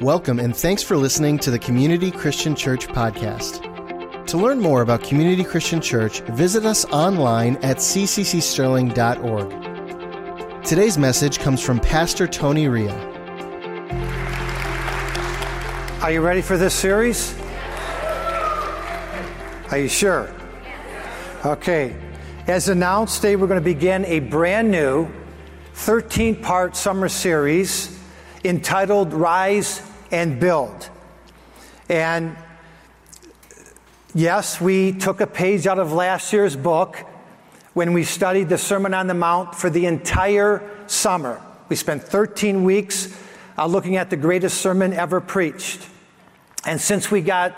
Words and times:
Welcome 0.00 0.40
and 0.40 0.56
thanks 0.56 0.82
for 0.82 0.96
listening 0.96 1.38
to 1.40 1.50
the 1.50 1.58
Community 1.58 2.10
Christian 2.10 2.54
Church 2.54 2.88
podcast. 2.88 4.26
To 4.28 4.38
learn 4.38 4.58
more 4.58 4.80
about 4.80 5.02
Community 5.02 5.44
Christian 5.44 5.78
Church, 5.78 6.20
visit 6.20 6.64
us 6.64 6.86
online 6.86 7.56
at 7.56 7.76
cccsterling.org. 7.76 10.64
Today's 10.64 10.96
message 10.96 11.38
comes 11.38 11.60
from 11.60 11.80
Pastor 11.80 12.26
Tony 12.26 12.66
Ria. 12.66 12.94
Are 16.00 16.10
you 16.10 16.22
ready 16.22 16.40
for 16.40 16.56
this 16.56 16.72
series? 16.72 17.38
Are 19.70 19.76
you 19.76 19.88
sure? 19.88 20.32
Okay. 21.44 21.94
As 22.46 22.70
announced, 22.70 23.16
today 23.16 23.36
we're 23.36 23.48
going 23.48 23.60
to 23.60 23.64
begin 23.64 24.06
a 24.06 24.20
brand 24.20 24.70
new 24.70 25.10
13 25.74 26.36
part 26.36 26.74
summer 26.74 27.10
series 27.10 28.00
entitled 28.44 29.12
Rise 29.12 29.82
and 30.10 30.40
build. 30.40 30.88
And 31.88 32.36
yes, 34.14 34.60
we 34.60 34.92
took 34.92 35.20
a 35.20 35.26
page 35.26 35.66
out 35.66 35.78
of 35.78 35.92
last 35.92 36.32
year's 36.32 36.56
book 36.56 36.96
when 37.74 37.92
we 37.92 38.04
studied 38.04 38.48
the 38.48 38.58
Sermon 38.58 38.94
on 38.94 39.06
the 39.06 39.14
Mount 39.14 39.54
for 39.54 39.70
the 39.70 39.86
entire 39.86 40.68
summer. 40.86 41.40
We 41.68 41.76
spent 41.76 42.02
13 42.02 42.64
weeks 42.64 43.16
uh, 43.56 43.66
looking 43.66 43.96
at 43.96 44.10
the 44.10 44.16
greatest 44.16 44.60
sermon 44.60 44.92
ever 44.92 45.20
preached. 45.20 45.86
And 46.64 46.80
since 46.80 47.10
we 47.10 47.20
got 47.20 47.56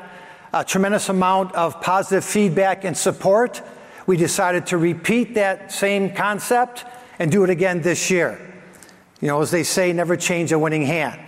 a 0.53 0.65
tremendous 0.65 1.09
amount 1.09 1.55
of 1.55 1.81
positive 1.81 2.25
feedback 2.25 2.85
and 2.85 2.97
support, 2.97 3.63
we 4.07 4.17
decided 4.17 4.67
to 4.67 4.77
repeat 4.77 5.35
that 5.35 5.73
same 5.73 6.15
concept 6.15 6.85
and 7.19 7.31
do 7.31 7.45
it 7.45 7.51
again 7.51 7.81
this 7.83 8.11
year. 8.11 8.39
You 9.21 9.29
know, 9.29 9.41
as 9.41 9.51
they 9.51 9.63
say, 9.63 9.93
never 9.93 10.17
change 10.17 10.53
a 10.53 10.59
winning 10.59 10.85
hand. 10.85 11.21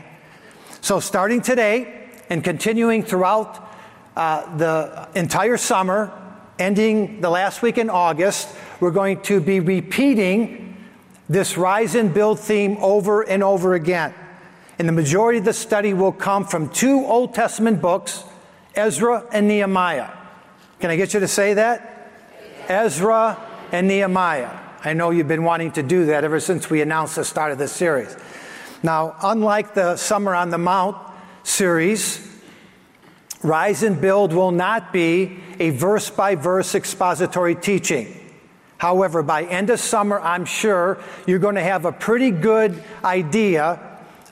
So, 0.84 1.00
starting 1.00 1.40
today 1.40 2.10
and 2.28 2.44
continuing 2.44 3.04
throughout 3.04 3.74
uh, 4.14 4.54
the 4.58 5.08
entire 5.14 5.56
summer, 5.56 6.12
ending 6.58 7.22
the 7.22 7.30
last 7.30 7.62
week 7.62 7.78
in 7.78 7.88
August, 7.88 8.54
we're 8.80 8.90
going 8.90 9.22
to 9.22 9.40
be 9.40 9.60
repeating 9.60 10.76
this 11.26 11.56
rise 11.56 11.94
and 11.94 12.12
build 12.12 12.38
theme 12.38 12.76
over 12.82 13.22
and 13.22 13.42
over 13.42 13.72
again. 13.72 14.12
And 14.78 14.86
the 14.86 14.92
majority 14.92 15.38
of 15.38 15.46
the 15.46 15.54
study 15.54 15.94
will 15.94 16.12
come 16.12 16.44
from 16.44 16.68
two 16.68 17.02
Old 17.06 17.32
Testament 17.32 17.80
books, 17.80 18.22
Ezra 18.74 19.24
and 19.32 19.48
Nehemiah. 19.48 20.10
Can 20.80 20.90
I 20.90 20.96
get 20.96 21.14
you 21.14 21.20
to 21.20 21.28
say 21.28 21.54
that? 21.54 22.10
Ezra 22.68 23.38
and 23.72 23.88
Nehemiah. 23.88 24.50
I 24.84 24.92
know 24.92 25.12
you've 25.12 25.28
been 25.28 25.44
wanting 25.44 25.72
to 25.72 25.82
do 25.82 26.04
that 26.04 26.24
ever 26.24 26.40
since 26.40 26.68
we 26.68 26.82
announced 26.82 27.16
the 27.16 27.24
start 27.24 27.52
of 27.52 27.56
this 27.56 27.72
series. 27.72 28.14
Now, 28.84 29.16
unlike 29.22 29.72
the 29.72 29.96
Summer 29.96 30.34
on 30.34 30.50
the 30.50 30.58
Mount 30.58 30.98
series, 31.42 32.20
Rise 33.42 33.82
and 33.82 33.98
Build 33.98 34.34
will 34.34 34.50
not 34.50 34.92
be 34.92 35.38
a 35.58 35.70
verse 35.70 36.10
by 36.10 36.34
verse 36.34 36.74
expository 36.74 37.54
teaching. 37.54 38.20
However, 38.76 39.22
by 39.22 39.44
end 39.44 39.70
of 39.70 39.80
summer, 39.80 40.20
I'm 40.20 40.44
sure 40.44 40.98
you're 41.26 41.38
going 41.38 41.54
to 41.54 41.62
have 41.62 41.86
a 41.86 41.92
pretty 41.92 42.30
good 42.30 42.84
idea 43.02 43.80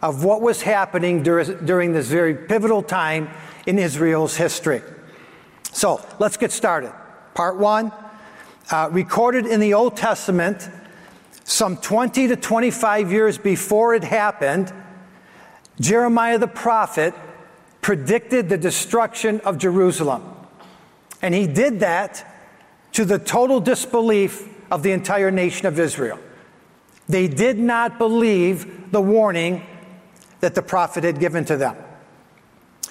of 0.02 0.22
what 0.22 0.42
was 0.42 0.60
happening 0.60 1.22
during 1.22 1.94
this 1.94 2.08
very 2.08 2.34
pivotal 2.34 2.82
time 2.82 3.30
in 3.64 3.78
Israel's 3.78 4.36
history. 4.36 4.82
So 5.72 6.04
let's 6.18 6.36
get 6.36 6.52
started. 6.52 6.92
Part 7.32 7.56
one, 7.56 7.90
uh, 8.70 8.90
recorded 8.92 9.46
in 9.46 9.60
the 9.60 9.72
Old 9.72 9.96
Testament 9.96 10.68
some 11.44 11.76
20 11.76 12.28
to 12.28 12.36
25 12.36 13.12
years 13.12 13.38
before 13.38 13.94
it 13.94 14.04
happened, 14.04 14.72
Jeremiah 15.80 16.38
the 16.38 16.48
prophet 16.48 17.14
predicted 17.80 18.48
the 18.48 18.58
destruction 18.58 19.40
of 19.40 19.58
Jerusalem. 19.58 20.22
And 21.20 21.34
he 21.34 21.46
did 21.46 21.80
that 21.80 22.26
to 22.92 23.04
the 23.04 23.18
total 23.18 23.60
disbelief 23.60 24.48
of 24.70 24.82
the 24.82 24.92
entire 24.92 25.30
nation 25.30 25.66
of 25.66 25.78
Israel. 25.78 26.18
They 27.08 27.28
did 27.28 27.58
not 27.58 27.98
believe 27.98 28.92
the 28.92 29.00
warning 29.00 29.66
that 30.40 30.54
the 30.54 30.62
prophet 30.62 31.04
had 31.04 31.18
given 31.18 31.44
to 31.46 31.56
them. 31.56 31.76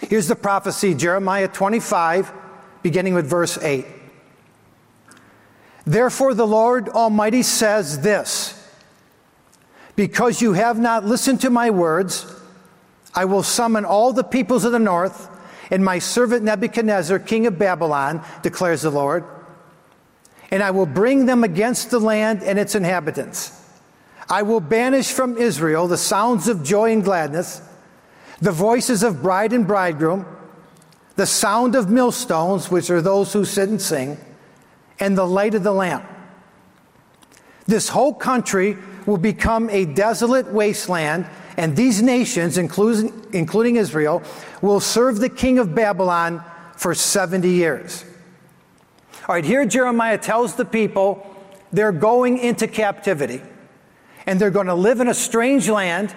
Here's 0.02 0.28
the 0.28 0.36
prophecy 0.36 0.94
Jeremiah 0.94 1.48
25, 1.48 2.32
beginning 2.82 3.14
with 3.14 3.28
verse 3.28 3.58
8. 3.58 3.86
Therefore, 5.86 6.34
the 6.34 6.48
Lord 6.48 6.90
Almighty 6.90 7.44
says 7.44 8.02
this 8.02 8.58
Because 9.96 10.42
you 10.42 10.54
have 10.54 10.80
not 10.80 11.06
listened 11.06 11.42
to 11.42 11.50
my 11.50 11.70
words, 11.70 12.26
I 13.14 13.26
will 13.26 13.44
summon 13.44 13.84
all 13.86 14.14
the 14.14 14.24
peoples 14.24 14.64
of 14.64 14.72
the 14.72 14.80
north 14.80 15.30
and 15.72 15.84
my 15.84 16.00
servant 16.00 16.44
Nebuchadnezzar, 16.44 17.20
king 17.20 17.48
of 17.48 17.58
Babylon, 17.58 18.24
declares 18.42 18.82
the 18.82 18.90
Lord, 18.90 19.24
and 20.52 20.62
I 20.62 20.72
will 20.72 20.86
bring 20.86 21.26
them 21.26 21.44
against 21.44 21.92
the 21.92 22.00
land 22.00 22.44
and 22.44 22.60
its 22.60 22.76
inhabitants. 22.76 23.58
I 24.30 24.44
will 24.44 24.60
banish 24.60 25.12
from 25.12 25.38
Israel 25.38 25.88
the 25.88 25.98
sounds 25.98 26.48
of 26.48 26.64
joy 26.64 26.92
and 26.92 27.04
gladness, 27.04 27.62
the 28.40 28.52
voices 28.52 29.02
of 29.02 29.22
bride 29.22 29.54
and 29.54 29.66
bridegroom, 29.66 30.26
the 31.16 31.26
sound 31.26 31.76
of 31.76 31.90
millstones, 31.90 32.70
which 32.70 32.90
are 32.90 33.02
those 33.02 33.34
who 33.34 33.46
sit 33.46 33.70
and 33.70 33.82
sing 33.82 34.18
and 35.02 35.18
the 35.18 35.28
light 35.28 35.56
of 35.56 35.64
the 35.64 35.74
lamp. 35.74 36.06
This 37.66 37.90
whole 37.90 38.14
country 38.14 38.78
will 39.06 39.18
become 39.18 39.70
a 39.70 39.86
desolate 39.86 40.48
wasteland, 40.52 41.28
and 41.58 41.76
these 41.76 42.02
nations, 42.02 42.58
including, 42.58 43.26
including 43.34 43.76
Israel, 43.76 44.24
will 44.62 44.80
serve 44.80 45.20
the 45.20 45.30
king 45.30 45.60
of 45.60 45.76
Babylon 45.76 46.44
for 46.78 46.96
70 46.96 47.50
years. 47.50 48.06
All 49.28 49.36
right, 49.36 49.46
here 49.46 49.66
Jeremiah 49.66 50.18
tells 50.18 50.56
the 50.56 50.66
people 50.66 51.28
they're 51.72 51.92
going 51.92 52.38
into 52.38 52.68
captivity, 52.68 53.42
and 54.26 54.40
they're 54.40 54.52
going 54.52 54.68
to 54.68 54.76
live 54.76 55.00
in 55.00 55.08
a 55.08 55.14
strange 55.14 55.68
land, 55.68 56.16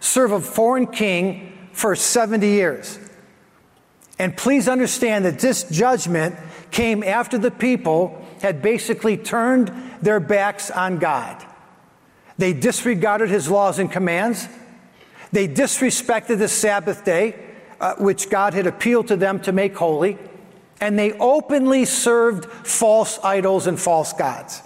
serve 0.00 0.32
a 0.32 0.40
foreign 0.40 0.86
king 0.86 1.68
for 1.72 1.96
70 1.96 2.46
years. 2.46 2.98
And 4.18 4.36
please 4.36 4.68
understand 4.68 5.24
that 5.26 5.38
this 5.38 5.64
judgment 5.64 6.36
came 6.70 7.02
after 7.02 7.38
the 7.38 7.50
people 7.50 8.25
had 8.42 8.62
basically 8.62 9.16
turned 9.16 9.72
their 10.00 10.20
backs 10.20 10.70
on 10.70 10.98
God. 10.98 11.44
They 12.38 12.52
disregarded 12.52 13.30
his 13.30 13.50
laws 13.50 13.78
and 13.78 13.90
commands. 13.90 14.48
They 15.32 15.48
disrespected 15.48 16.38
the 16.38 16.48
Sabbath 16.48 17.04
day, 17.04 17.34
uh, 17.80 17.94
which 17.96 18.30
God 18.30 18.54
had 18.54 18.66
appealed 18.66 19.08
to 19.08 19.16
them 19.16 19.40
to 19.40 19.52
make 19.52 19.76
holy. 19.76 20.18
And 20.80 20.98
they 20.98 21.12
openly 21.12 21.86
served 21.86 22.44
false 22.44 23.18
idols 23.24 23.66
and 23.66 23.80
false 23.80 24.12
gods. 24.12 24.62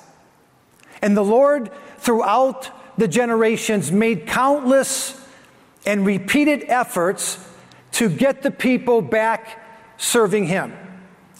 And 1.00 1.16
the 1.16 1.24
Lord, 1.24 1.70
throughout 1.98 2.70
the 2.98 3.08
generations, 3.08 3.92
made 3.92 4.26
countless 4.26 5.16
and 5.86 6.04
repeated 6.04 6.64
efforts 6.64 7.38
to 7.92 8.08
get 8.08 8.42
the 8.42 8.50
people 8.50 9.00
back 9.00 9.62
serving 9.96 10.46
Him. 10.46 10.76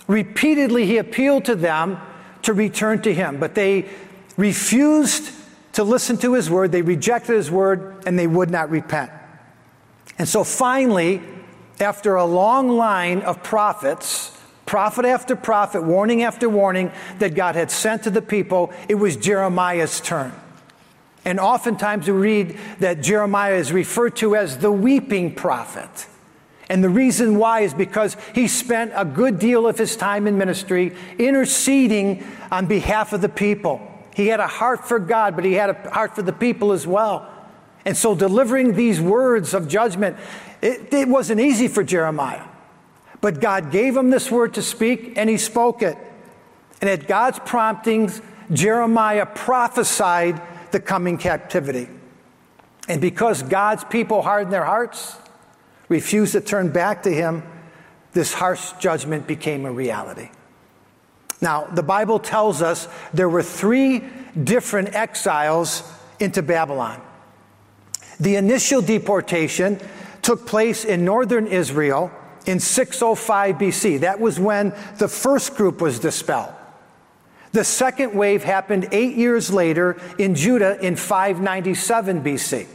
Repeatedly, 0.07 0.87
He 0.87 0.99
appealed 0.99 1.45
to 1.47 1.57
them 1.57 2.01
to 2.43 2.53
return 2.53 3.03
to 3.03 3.15
him. 3.15 3.39
But 3.39 3.55
they 3.55 3.89
refused 4.37 5.31
to 5.75 5.85
listen 5.85 6.17
to 6.19 6.35
his 6.35 6.51
word, 6.51 6.73
they 6.73 6.83
rejected 6.83 7.35
his 7.37 7.51
word, 7.51 8.03
and 8.07 8.19
they 8.19 8.27
would 8.27 8.51
not 8.51 8.71
repent. 8.71 9.11
And 10.19 10.29
so 10.29 10.45
finally, 10.45 11.23
after 11.79 12.17
a 12.17 12.25
long 12.25 12.69
line 12.69 13.23
of 13.23 13.43
prophets, 13.43 14.37
prophet 14.67 15.05
after 15.05 15.37
prophet, 15.37 15.83
warning 15.83 16.23
after 16.23 16.49
warning 16.49 16.93
that 17.19 17.35
God 17.35 17.55
had 17.55 17.71
sent 17.71 18.05
to 18.05 18.11
the 18.11 18.23
people, 18.23 18.73
it 18.89 18.97
was 18.97 19.17
Jeremiah's 19.17 20.01
turn. 20.01 20.33
And 21.25 21.39
oftentimes 21.39 22.09
we 22.09 22.15
read 22.15 22.59
that 22.81 23.03
Jeremiah 23.03 23.55
is 23.55 23.73
referred 23.73 24.17
to 24.17 24.37
as 24.37 24.59
the 24.59 24.73
weeping 24.73 25.35
prophet. 25.35 26.07
And 26.71 26.85
the 26.85 26.89
reason 26.89 27.37
why 27.37 27.63
is 27.63 27.75
because 27.75 28.17
he 28.33 28.47
spent 28.47 28.93
a 28.95 29.05
good 29.05 29.41
deal 29.41 29.67
of 29.67 29.77
his 29.77 29.97
time 29.97 30.29
in 30.29 30.39
ministry 30.39 30.95
interceding 31.19 32.25
on 32.53 32.67
behalf 32.67 33.13
of 33.13 33.21
the 33.21 33.29
people. 33.29 33.83
He 34.15 34.29
had 34.29 34.39
a 34.39 34.47
heart 34.47 34.87
for 34.87 35.01
God, 35.01 35.35
but 35.35 35.45
he 35.45 35.55
had 35.55 35.71
a 35.71 35.91
heart 35.91 36.15
for 36.15 36.23
the 36.23 36.33
people 36.33 36.71
as 36.71 36.87
well. 36.87 37.29
And 37.85 37.97
so 37.97 38.15
delivering 38.15 38.75
these 38.77 39.01
words 39.01 39.53
of 39.53 39.67
judgment, 39.67 40.17
it, 40.63 40.95
it 40.95 41.09
wasn't 41.09 41.41
easy 41.41 41.67
for 41.67 41.83
Jeremiah. 41.83 42.45
But 43.21 43.41
God 43.41 43.73
gave 43.73 43.97
him 43.97 44.11
this 44.11 44.31
word 44.31 44.55
to 44.55 44.63
speak, 44.63 45.15
and 45.17 45.29
he 45.29 45.39
spoke 45.39 45.83
it. 45.83 45.99
And 46.81 46.89
at 46.89 47.09
God's 47.09 47.41
promptings, 47.41 48.23
Jeremiah 48.53 49.27
prophesied 49.27 50.41
the 50.71 50.79
coming 50.79 51.19
captivity. 51.19 51.89
And 52.89 53.01
because 53.01 53.43
God's 53.43 53.83
people 53.83 54.23
hardened 54.23 54.53
their 54.53 54.65
hearts, 54.65 55.17
refused 55.91 56.33
to 56.33 56.41
turn 56.41 56.71
back 56.71 57.03
to 57.03 57.11
him, 57.13 57.43
this 58.13 58.33
harsh 58.33 58.73
judgment 58.79 59.27
became 59.27 59.67
a 59.67 59.71
reality. 59.71 60.31
Now, 61.43 61.65
the 61.65 61.83
Bible 61.83 62.19
tells 62.19 62.63
us 62.63 62.89
there 63.13 63.29
were 63.29 63.43
three 63.43 64.03
different 64.43 64.95
exiles 64.95 65.83
into 66.19 66.43
Babylon. 66.43 67.01
The 68.19 68.37
initial 68.37 68.81
deportation 68.81 69.81
took 70.23 70.47
place 70.47 70.85
in 70.85 71.05
northern 71.05 71.47
Israel 71.47 72.11
in 72.47 72.61
605 72.61 73.57
BC. 73.57 74.01
That 74.01 74.21
was 74.21 74.39
when 74.39 74.75
the 74.99 75.09
first 75.09 75.57
group 75.57 75.81
was 75.81 75.99
dispelled. 75.99 76.53
The 77.53 77.65
second 77.65 78.15
wave 78.15 78.45
happened 78.45 78.89
eight 78.93 79.17
years 79.17 79.53
later 79.53 80.01
in 80.19 80.35
Judah 80.35 80.79
in 80.81 80.95
597 80.95 82.23
BC. 82.23 82.67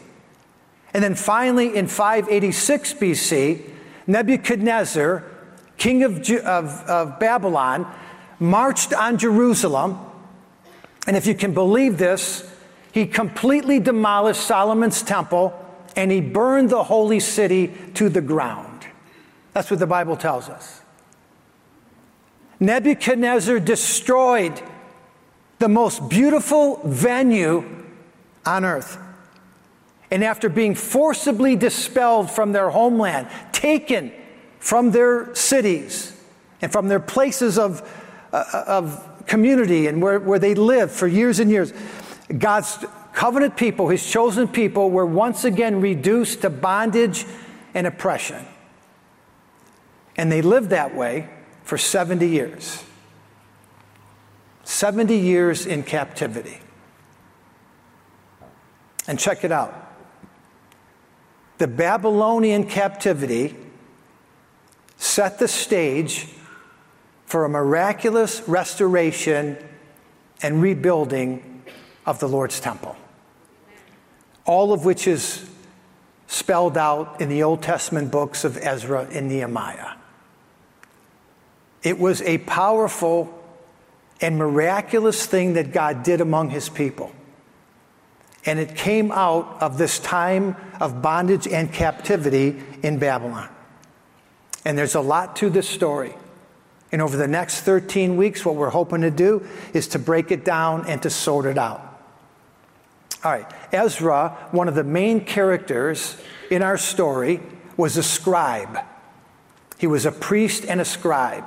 And 0.96 1.04
then 1.04 1.16
finally 1.16 1.76
in 1.76 1.88
586 1.88 2.94
BC, 2.94 3.70
Nebuchadnezzar, 4.08 5.26
king 5.76 6.04
of, 6.04 6.20
of, 6.30 6.70
of 6.88 7.20
Babylon, 7.20 7.86
marched 8.40 8.94
on 8.94 9.18
Jerusalem. 9.18 10.00
And 11.06 11.18
if 11.18 11.28
you 11.28 11.36
can 11.36 11.54
believe 11.54 11.98
this, 11.98 12.50
he 12.94 13.06
completely 13.06 13.82
demolished 13.82 14.40
Solomon's 14.40 15.02
temple 15.02 15.54
and 15.98 16.12
he 16.12 16.22
burned 16.22 16.70
the 16.70 16.86
holy 16.86 17.20
city 17.20 17.74
to 17.96 18.08
the 18.08 18.22
ground. 18.22 18.88
That's 19.52 19.70
what 19.70 19.82
the 19.82 19.88
Bible 19.88 20.16
tells 20.16 20.48
us. 20.48 20.80
Nebuchadnezzar 22.62 23.60
destroyed 23.60 24.62
the 25.60 25.68
most 25.68 26.08
beautiful 26.08 26.80
venue 26.86 27.84
on 28.46 28.64
earth. 28.64 28.98
And 30.12 30.24
after 30.24 30.50
being 30.50 30.76
forcibly 30.76 31.56
dispelled 31.56 32.30
from 32.30 32.52
their 32.52 32.70
homeland, 32.70 33.28
taken 33.52 34.12
from 34.60 34.92
their 34.92 35.34
cities 35.36 36.16
and 36.62 36.72
from 36.72 36.88
their 36.88 37.00
places 37.00 37.58
of, 37.58 37.82
uh, 38.32 38.64
of 38.68 39.26
community 39.28 39.88
and 39.88 40.02
where, 40.02 40.20
where 40.20 40.40
they 40.40 40.56
lived 40.56 40.92
for 40.92 41.08
years 41.08 41.40
and 41.40 41.50
years, 41.50 41.74
God's 42.38 42.86
covenant 43.14 43.58
people, 43.58 43.88
his 43.88 44.06
chosen 44.06 44.48
people, 44.48 44.92
were 44.92 45.06
once 45.06 45.44
again 45.44 45.82
reduced 45.82 46.42
to 46.42 46.50
bondage 46.50 47.26
and 47.74 47.88
oppression. 47.88 48.46
And 50.18 50.32
they 50.32 50.42
lived 50.42 50.70
that 50.70 50.96
way 50.96 51.30
for 51.64 51.78
70 51.78 52.28
years. 52.28 52.84
70 54.64 55.16
years 55.16 55.66
in 55.66 55.84
captivity. 55.84 56.60
And 59.08 59.20
check 59.20 59.44
it 59.44 59.52
out. 59.52 59.85
The 61.58 61.68
Babylonian 61.68 62.66
captivity 62.66 63.56
set 64.98 65.40
the 65.40 65.48
stage 65.48 66.28
for 67.26 67.46
a 67.46 67.50
miraculous 67.50 68.48
restoration 68.48 69.58
and 70.42 70.62
rebuilding 70.62 71.64
of 72.06 72.20
the 72.20 72.28
Lord's 72.28 72.60
temple. 72.60 72.96
All 74.46 74.74
of 74.74 74.86
which 74.86 75.08
is 75.08 75.50
spelled 76.28 76.78
out 76.78 77.22
in 77.22 77.30
the 77.30 77.44
Old 77.44 77.62
Testament 77.62 78.12
books 78.12 78.44
of 78.44 78.58
Ezra 78.58 79.08
and 79.12 79.28
Nehemiah. 79.28 79.94
It 81.84 82.00
was 82.00 82.22
a 82.24 82.40
powerful 82.40 83.42
and 84.22 84.38
miraculous 84.38 85.26
thing 85.26 85.54
that 85.54 85.72
God 85.72 86.04
did 86.04 86.22
among 86.22 86.50
his 86.50 86.70
people. 86.70 87.12
And 88.46 88.60
it 88.60 88.76
came 88.76 89.12
out 89.12 89.58
of 89.62 89.78
this 89.78 90.00
time 90.00 90.56
of 90.80 91.02
bondage 91.02 91.48
and 91.48 91.72
captivity 91.72 92.62
in 92.84 93.00
Babylon. 93.00 93.50
And 94.64 94.78
there's 94.78 94.96
a 94.96 95.02
lot 95.02 95.36
to 95.38 95.50
this 95.50 95.68
story. 95.68 96.16
And 96.92 97.02
over 97.02 97.18
the 97.18 97.28
next 97.28 97.62
13 97.62 98.18
weeks, 98.18 98.46
what 98.46 98.56
we're 98.56 98.70
hoping 98.70 99.02
to 99.02 99.12
do 99.12 99.46
is 99.74 99.88
to 99.90 100.00
break 100.00 100.32
it 100.32 100.46
down 100.46 100.86
and 100.88 101.02
to 101.04 101.10
sort 101.10 101.46
it 101.46 101.58
out. 101.58 101.82
All 103.24 103.32
right, 103.32 103.52
Ezra, 103.72 104.50
one 104.52 104.68
of 104.68 104.76
the 104.76 104.84
main 104.84 105.26
characters 105.26 106.16
in 106.52 106.62
our 106.62 106.78
story, 106.78 107.42
was 107.76 107.98
a 107.98 108.04
scribe. 108.04 108.78
He 109.78 109.88
was 109.88 110.06
a 110.06 110.12
priest 110.12 110.66
and 110.66 110.80
a 110.80 110.86
scribe. 110.86 111.46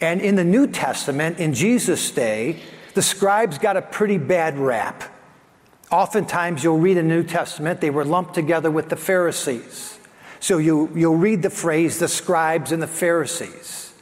And 0.00 0.20
in 0.20 0.34
the 0.34 0.44
New 0.44 0.66
Testament, 0.66 1.38
in 1.38 1.54
Jesus' 1.54 2.10
day, 2.10 2.60
the 2.94 3.02
scribes 3.02 3.58
got 3.58 3.76
a 3.76 3.82
pretty 3.82 4.18
bad 4.18 4.58
rap. 4.58 5.04
Oftentimes, 5.92 6.64
you'll 6.64 6.78
read 6.78 6.96
in 6.96 7.08
the 7.08 7.14
New 7.14 7.22
Testament, 7.22 7.82
they 7.82 7.90
were 7.90 8.04
lumped 8.04 8.34
together 8.34 8.70
with 8.70 8.88
the 8.88 8.96
Pharisees. 8.96 9.98
So 10.40 10.56
you, 10.56 10.90
you'll 10.94 11.16
read 11.16 11.42
the 11.42 11.50
phrase, 11.50 11.98
the 11.98 12.08
scribes 12.08 12.72
and 12.72 12.82
the 12.82 12.86
Pharisees. 12.86 13.92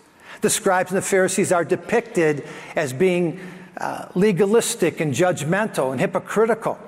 The 0.40 0.50
scribes 0.50 0.92
and 0.92 0.98
the 0.98 1.02
Pharisees 1.02 1.50
are 1.50 1.64
depicted 1.64 2.46
as 2.76 2.92
being 2.92 3.40
uh, 3.76 4.06
legalistic 4.14 5.00
and 5.00 5.12
judgmental 5.12 5.90
and 5.90 6.00
hypocritical. 6.00 6.78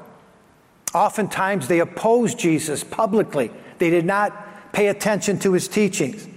Oftentimes, 0.94 1.66
they 1.66 1.80
opposed 1.80 2.38
Jesus 2.38 2.84
publicly, 2.84 3.50
they 3.78 3.90
did 3.90 4.04
not 4.04 4.72
pay 4.72 4.86
attention 4.86 5.38
to 5.40 5.52
his 5.52 5.66
teachings. 5.66 6.28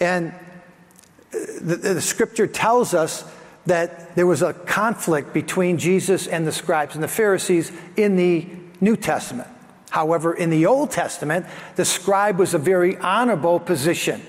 And 0.00 0.34
the, 1.30 1.76
the 1.76 2.00
scripture 2.00 2.46
tells 2.46 2.94
us 2.94 3.24
that 3.66 4.14
there 4.14 4.26
was 4.26 4.42
a 4.42 4.52
conflict 4.52 5.32
between 5.34 5.78
Jesus 5.78 6.26
and 6.26 6.46
the 6.46 6.52
scribes 6.52 6.94
and 6.94 7.02
the 7.02 7.08
Pharisees 7.08 7.72
in 7.96 8.16
the 8.16 8.46
New 8.80 8.96
Testament. 8.96 9.48
However, 9.90 10.34
in 10.34 10.50
the 10.50 10.66
Old 10.66 10.90
Testament, 10.90 11.46
the 11.76 11.84
scribe 11.84 12.38
was 12.38 12.54
a 12.54 12.58
very 12.58 12.96
honorable 12.98 13.58
position. 13.58 14.22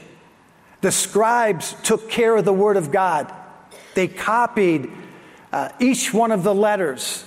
The 0.82 0.92
scribes 0.92 1.76
took 1.84 2.10
care 2.10 2.38
of 2.38 2.46
the 2.46 2.54
Word 2.54 2.78
of 2.78 2.92
God, 2.92 3.32
they 3.96 4.08
copied 4.08 4.92
uh, 5.52 5.70
each 5.80 6.14
one 6.14 6.32
of 6.32 6.44
the 6.44 6.54
letters 6.54 7.26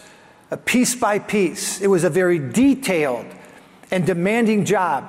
uh, 0.51 0.57
piece 0.57 0.95
by 0.95 1.19
piece. 1.19 1.81
It 1.81 1.89
was 1.89 2.05
a 2.05 2.11
very 2.11 2.39
detailed 2.39 3.27
and 3.91 4.07
demanding 4.07 4.65
job. 4.65 5.09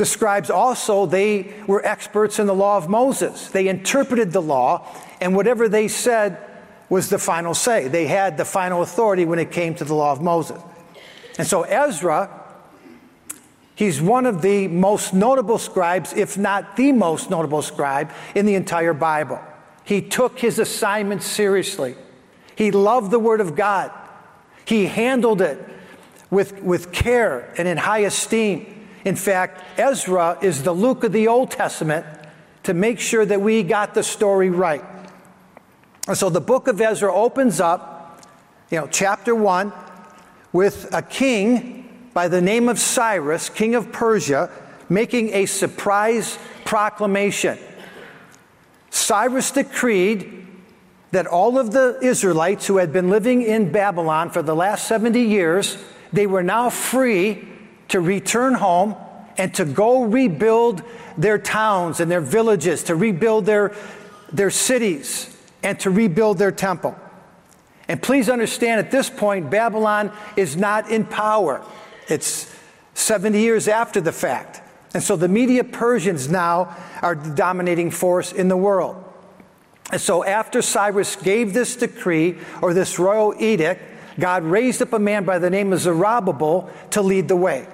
The 0.00 0.06
scribes 0.06 0.48
also, 0.48 1.04
they 1.04 1.52
were 1.66 1.84
experts 1.84 2.38
in 2.38 2.46
the 2.46 2.54
law 2.54 2.78
of 2.78 2.88
Moses. 2.88 3.48
They 3.48 3.68
interpreted 3.68 4.32
the 4.32 4.40
law, 4.40 4.88
and 5.20 5.36
whatever 5.36 5.68
they 5.68 5.88
said 5.88 6.38
was 6.88 7.10
the 7.10 7.18
final 7.18 7.52
say. 7.52 7.86
They 7.86 8.06
had 8.06 8.38
the 8.38 8.46
final 8.46 8.80
authority 8.80 9.26
when 9.26 9.38
it 9.38 9.50
came 9.50 9.74
to 9.74 9.84
the 9.84 9.92
law 9.92 10.10
of 10.10 10.22
Moses. 10.22 10.58
And 11.36 11.46
so 11.46 11.64
Ezra, 11.64 12.30
he's 13.74 14.00
one 14.00 14.24
of 14.24 14.40
the 14.40 14.68
most 14.68 15.12
notable 15.12 15.58
scribes, 15.58 16.14
if 16.14 16.38
not 16.38 16.78
the 16.78 16.92
most 16.92 17.28
notable 17.28 17.60
scribe 17.60 18.10
in 18.34 18.46
the 18.46 18.54
entire 18.54 18.94
Bible. 18.94 19.38
He 19.84 20.00
took 20.00 20.38
his 20.38 20.58
assignment 20.58 21.22
seriously. 21.22 21.94
He 22.56 22.70
loved 22.70 23.10
the 23.10 23.18
Word 23.18 23.42
of 23.42 23.54
God. 23.54 23.92
He 24.64 24.86
handled 24.86 25.42
it 25.42 25.62
with, 26.30 26.62
with 26.62 26.90
care 26.90 27.52
and 27.58 27.68
in 27.68 27.76
high 27.76 27.98
esteem. 27.98 28.78
In 29.04 29.16
fact, 29.16 29.62
Ezra 29.78 30.38
is 30.42 30.62
the 30.62 30.72
Luke 30.72 31.04
of 31.04 31.12
the 31.12 31.28
Old 31.28 31.50
Testament 31.50 32.06
to 32.64 32.74
make 32.74 33.00
sure 33.00 33.24
that 33.24 33.40
we 33.40 33.62
got 33.62 33.94
the 33.94 34.02
story 34.02 34.50
right. 34.50 34.84
And 36.06 36.16
so 36.16 36.28
the 36.28 36.40
book 36.40 36.68
of 36.68 36.80
Ezra 36.80 37.12
opens 37.12 37.60
up, 37.60 38.26
you 38.70 38.78
know, 38.78 38.88
chapter 38.90 39.34
1, 39.34 39.72
with 40.52 40.92
a 40.92 41.02
king 41.02 42.10
by 42.12 42.28
the 42.28 42.40
name 42.40 42.68
of 42.68 42.78
Cyrus, 42.78 43.48
king 43.48 43.74
of 43.74 43.92
Persia, 43.92 44.50
making 44.88 45.32
a 45.32 45.46
surprise 45.46 46.38
proclamation. 46.64 47.58
Cyrus 48.90 49.50
decreed 49.52 50.46
that 51.12 51.26
all 51.26 51.58
of 51.58 51.72
the 51.72 51.98
Israelites 52.02 52.66
who 52.66 52.76
had 52.76 52.92
been 52.92 53.08
living 53.08 53.42
in 53.42 53.72
Babylon 53.72 54.30
for 54.30 54.42
the 54.42 54.54
last 54.54 54.86
70 54.86 55.20
years, 55.20 55.76
they 56.12 56.26
were 56.26 56.42
now 56.42 56.70
free 56.70 57.48
to 57.90 58.00
return 58.00 58.54
home 58.54 58.96
and 59.36 59.54
to 59.54 59.64
go 59.64 60.04
rebuild 60.04 60.82
their 61.16 61.38
towns 61.38 62.00
and 62.00 62.10
their 62.10 62.20
villages, 62.20 62.84
to 62.84 62.94
rebuild 62.94 63.46
their, 63.46 63.74
their 64.32 64.50
cities, 64.50 65.36
and 65.62 65.78
to 65.80 65.90
rebuild 65.90 66.38
their 66.38 66.52
temple. 66.52 66.96
And 67.88 68.02
please 68.02 68.28
understand 68.28 68.80
at 68.80 68.90
this 68.90 69.10
point, 69.10 69.50
Babylon 69.50 70.12
is 70.36 70.56
not 70.56 70.90
in 70.90 71.04
power. 71.04 71.64
It's 72.08 72.54
70 72.94 73.40
years 73.40 73.66
after 73.66 74.00
the 74.00 74.12
fact. 74.12 74.62
And 74.94 75.02
so 75.02 75.16
the 75.16 75.28
Media 75.28 75.64
Persians 75.64 76.28
now 76.28 76.76
are 77.02 77.14
the 77.14 77.34
dominating 77.34 77.90
force 77.90 78.32
in 78.32 78.48
the 78.48 78.56
world. 78.56 79.04
And 79.90 80.00
so 80.00 80.24
after 80.24 80.62
Cyrus 80.62 81.16
gave 81.16 81.52
this 81.52 81.76
decree 81.76 82.38
or 82.62 82.74
this 82.74 82.98
royal 82.98 83.34
edict, 83.40 83.82
God 84.18 84.44
raised 84.44 84.82
up 84.82 84.92
a 84.92 84.98
man 84.98 85.24
by 85.24 85.38
the 85.38 85.50
name 85.50 85.72
of 85.72 85.80
Zerubbabel 85.80 86.70
to 86.90 87.02
lead 87.02 87.28
the 87.28 87.36
way. 87.36 87.66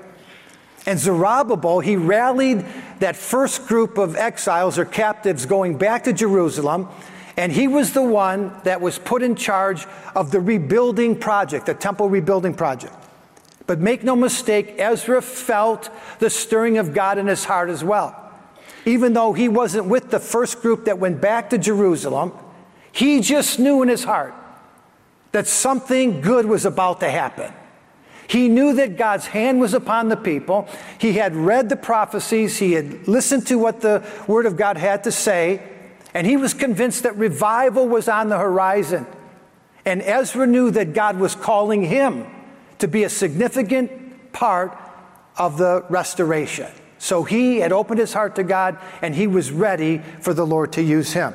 And 0.87 1.01
Zerubbabel, 1.01 1.81
he 1.81 1.97
rallied 1.97 2.65
that 3.01 3.17
first 3.17 3.67
group 3.67 3.99
of 3.99 4.15
exiles 4.17 4.79
or 4.79 4.85
captives 4.85 5.45
going 5.45 5.77
back 5.77 6.05
to 6.05 6.13
Jerusalem, 6.13 6.89
and 7.37 7.53
he 7.53 7.67
was 7.67 7.93
the 7.93 8.03
one 8.03 8.53
that 8.63 8.81
was 8.81 8.99
put 8.99 9.23
in 9.23 9.35
charge 9.35 9.87
of 10.15 10.31
the 10.31 10.41
rebuilding 10.41 11.19
project, 11.19 11.67
the 11.67 11.75
temple 11.75 12.09
rebuilding 12.09 12.55
project. 12.55 12.95
But 13.67 13.81
make 13.81 14.05
no 14.05 14.15
mistake, 14.15 14.77
Ezra 14.79 15.21
felt 15.21 15.91
the 16.21 16.31
stirring 16.31 16.79
of 16.79 16.95
God 16.95 17.19
in 17.19 17.27
his 17.27 17.45
heart 17.45 17.69
as 17.69 17.83
well. 17.83 18.23
Even 18.85 19.13
though 19.13 19.33
he 19.33 19.49
wasn't 19.49 19.87
with 19.87 20.11
the 20.11 20.21
first 20.21 20.63
group 20.63 20.85
that 20.85 21.01
went 21.01 21.21
back 21.21 21.51
to 21.51 21.59
Jerusalem, 21.59 22.33
he 22.93 23.21
just 23.21 23.59
knew 23.59 23.83
in 23.83 23.89
his 23.89 24.05
heart 24.05 24.35
that 25.33 25.49
something 25.49 26.21
good 26.21 26.47
was 26.47 26.65
about 26.65 27.01
to 27.01 27.11
happen. 27.11 27.53
He 28.29 28.49
knew 28.49 28.75
that 28.75 28.97
God's 28.97 29.27
hand 29.27 29.61
was 29.61 29.75
upon 29.75 30.09
the 30.09 30.17
people. 30.17 30.69
He 30.99 31.15
had 31.15 31.37
read 31.37 31.69
the 31.69 31.77
prophecies. 31.77 32.59
He 32.59 32.73
had 32.73 33.07
listened 33.07 33.47
to 33.49 33.59
what 33.59 33.81
the 33.81 34.05
Word 34.27 34.47
of 34.47 34.57
God 34.57 34.77
had 34.77 35.05
to 35.05 35.13
say. 35.13 35.63
And 36.13 36.27
he 36.27 36.37
was 36.37 36.55
convinced 36.55 37.03
that 37.03 37.17
revival 37.17 37.87
was 37.87 38.09
on 38.09 38.29
the 38.29 38.39
horizon. 38.39 39.07
And 39.85 40.03
Ezra 40.03 40.47
knew 40.47 40.71
that 40.73 40.95
God 40.95 41.19
was 41.19 41.35
calling 41.35 41.83
him 41.83 42.27
to 42.79 42.89
be 42.89 43.05
a 43.05 43.09
significant 43.09 44.33
part 44.33 44.77
of 45.37 45.59
the 45.59 45.85
restoration. 45.89 46.69
So 46.99 47.23
he 47.23 47.59
had 47.59 47.73
opened 47.73 48.01
his 48.01 48.13
heart 48.13 48.37
to 48.37 48.45
God 48.45 48.79
and 49.03 49.15
he 49.15 49.27
was 49.27 49.53
ready 49.53 49.99
for 50.21 50.35
the 50.35 50.47
Lord 50.47 50.73
to 50.73 50.83
use 50.83 51.13
him. 51.13 51.35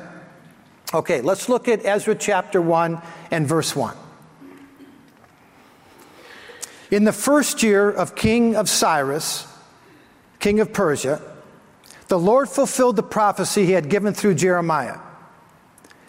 Okay, 0.92 1.20
let's 1.20 1.48
look 1.48 1.68
at 1.68 1.86
Ezra 1.86 2.14
chapter 2.14 2.60
1 2.60 3.00
and 3.30 3.46
verse 3.46 3.74
1. 3.74 3.96
In 6.92 7.04
the 7.04 7.12
first 7.12 7.62
year 7.62 7.90
of 7.90 8.14
King 8.14 8.54
of 8.54 8.68
Cyrus, 8.68 9.46
king 10.40 10.60
of 10.60 10.74
Persia, 10.74 11.22
the 12.08 12.18
Lord 12.18 12.50
fulfilled 12.50 12.96
the 12.96 13.02
prophecy 13.02 13.64
he 13.64 13.72
had 13.72 13.88
given 13.88 14.12
through 14.12 14.34
Jeremiah. 14.34 14.98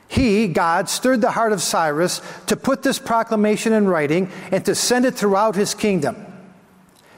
He, 0.10 0.50
God, 0.50 0.90
stirred 0.90 1.22
the 1.22 1.32
heart 1.32 1.54
of 1.54 1.62
Cyrus 1.62 2.22
to 2.48 2.58
put 2.58 2.84
this 2.84 3.00
proclamation 3.00 3.72
in 3.72 3.88
writing 3.88 4.30
and 4.52 4.66
to 4.66 4.75
send 4.75 5.06
it 5.06 5.16
throughout 5.16 5.56
his 5.56 5.74
kingdom. 5.74 6.18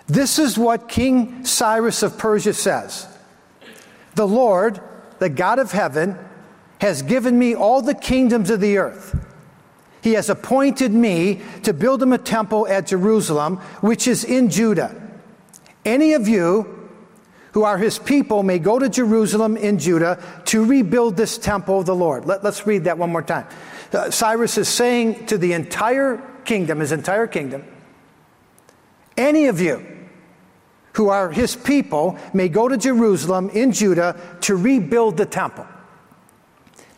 This 0.05 0.37
is 0.37 0.59
what 0.59 0.87
King 0.87 1.43
Cyrus 1.43 2.03
of 2.03 2.19
Persia 2.19 2.53
says 2.53 3.07
The 4.13 4.27
Lord, 4.27 4.79
the 5.17 5.29
God 5.29 5.57
of 5.57 5.71
heaven, 5.71 6.19
has 6.81 7.01
given 7.01 7.39
me 7.39 7.55
all 7.55 7.81
the 7.81 7.95
kingdoms 7.95 8.51
of 8.51 8.59
the 8.59 8.77
earth. 8.77 9.24
He 10.05 10.13
has 10.13 10.29
appointed 10.29 10.93
me 10.93 11.41
to 11.63 11.73
build 11.73 11.99
him 11.99 12.13
a 12.13 12.19
temple 12.19 12.67
at 12.67 12.85
Jerusalem, 12.85 13.57
which 13.81 14.07
is 14.07 14.23
in 14.23 14.51
Judah. 14.51 14.95
Any 15.83 16.13
of 16.13 16.27
you 16.27 16.87
who 17.53 17.63
are 17.63 17.79
his 17.79 17.97
people 17.97 18.43
may 18.43 18.59
go 18.59 18.77
to 18.77 18.87
Jerusalem 18.87 19.57
in 19.57 19.79
Judah 19.79 20.21
to 20.45 20.63
rebuild 20.63 21.17
this 21.17 21.39
temple 21.39 21.79
of 21.79 21.87
the 21.87 21.95
Lord. 21.95 22.25
Let, 22.25 22.45
us 22.45 22.67
read 22.67 22.83
that 22.83 22.99
one 22.99 23.09
more 23.09 23.23
time. 23.23 23.47
Uh, 23.91 24.11
Cyrus 24.11 24.59
is 24.59 24.67
saying 24.67 25.25
to 25.25 25.39
the 25.39 25.53
entire 25.53 26.17
kingdom, 26.43 26.81
his 26.81 26.91
entire 26.91 27.25
kingdom, 27.25 27.63
any 29.17 29.47
of 29.47 29.59
you 29.59 29.83
who 30.93 31.09
are 31.09 31.31
his 31.31 31.55
people 31.55 32.19
may 32.31 32.47
go 32.47 32.67
to 32.67 32.77
Jerusalem 32.77 33.49
in 33.49 33.71
Judah 33.71 34.21
to 34.41 34.55
rebuild 34.55 35.17
the 35.17 35.25
temple. 35.25 35.65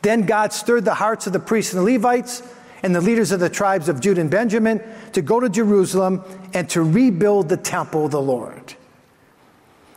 Then 0.01 0.25
God 0.25 0.51
stirred 0.51 0.83
the 0.83 0.93
hearts 0.93 1.25
of 1.25 1.31
the 1.31 1.39
priests 1.39 1.73
and 1.73 1.87
the 1.87 1.93
Levites 1.93 2.43
and 2.83 2.95
the 2.95 3.01
leaders 3.01 3.31
of 3.31 3.39
the 3.39 3.49
tribes 3.49 3.89
of 3.89 3.99
Judah 3.99 4.21
and 4.21 4.29
Benjamin 4.29 4.81
to 5.13 5.21
go 5.21 5.39
to 5.39 5.49
Jerusalem 5.49 6.23
and 6.53 6.69
to 6.69 6.81
rebuild 6.81 7.49
the 7.49 7.57
temple 7.57 8.05
of 8.05 8.11
the 8.11 8.21
Lord. 8.21 8.75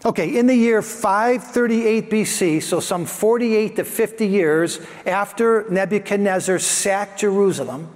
Okay, 0.04 0.38
in 0.38 0.46
the 0.46 0.54
year 0.54 0.80
538 0.80 2.10
BC, 2.10 2.62
so 2.62 2.80
some 2.80 3.04
48 3.04 3.76
to 3.76 3.84
50 3.84 4.26
years 4.26 4.80
after 5.04 5.68
Nebuchadnezzar 5.68 6.58
sacked 6.58 7.20
Jerusalem, 7.20 7.88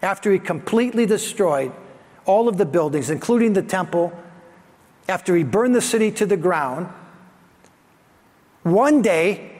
after 0.00 0.30
he 0.30 0.38
completely 0.38 1.06
destroyed 1.06 1.72
all 2.24 2.48
of 2.48 2.56
the 2.56 2.64
buildings, 2.64 3.10
including 3.10 3.52
the 3.52 3.62
temple, 3.62 4.12
after 5.08 5.34
he 5.34 5.42
burned 5.42 5.74
the 5.74 5.82
city 5.82 6.12
to 6.12 6.24
the 6.24 6.36
ground, 6.36 6.88
one 8.62 9.02
day, 9.02 9.50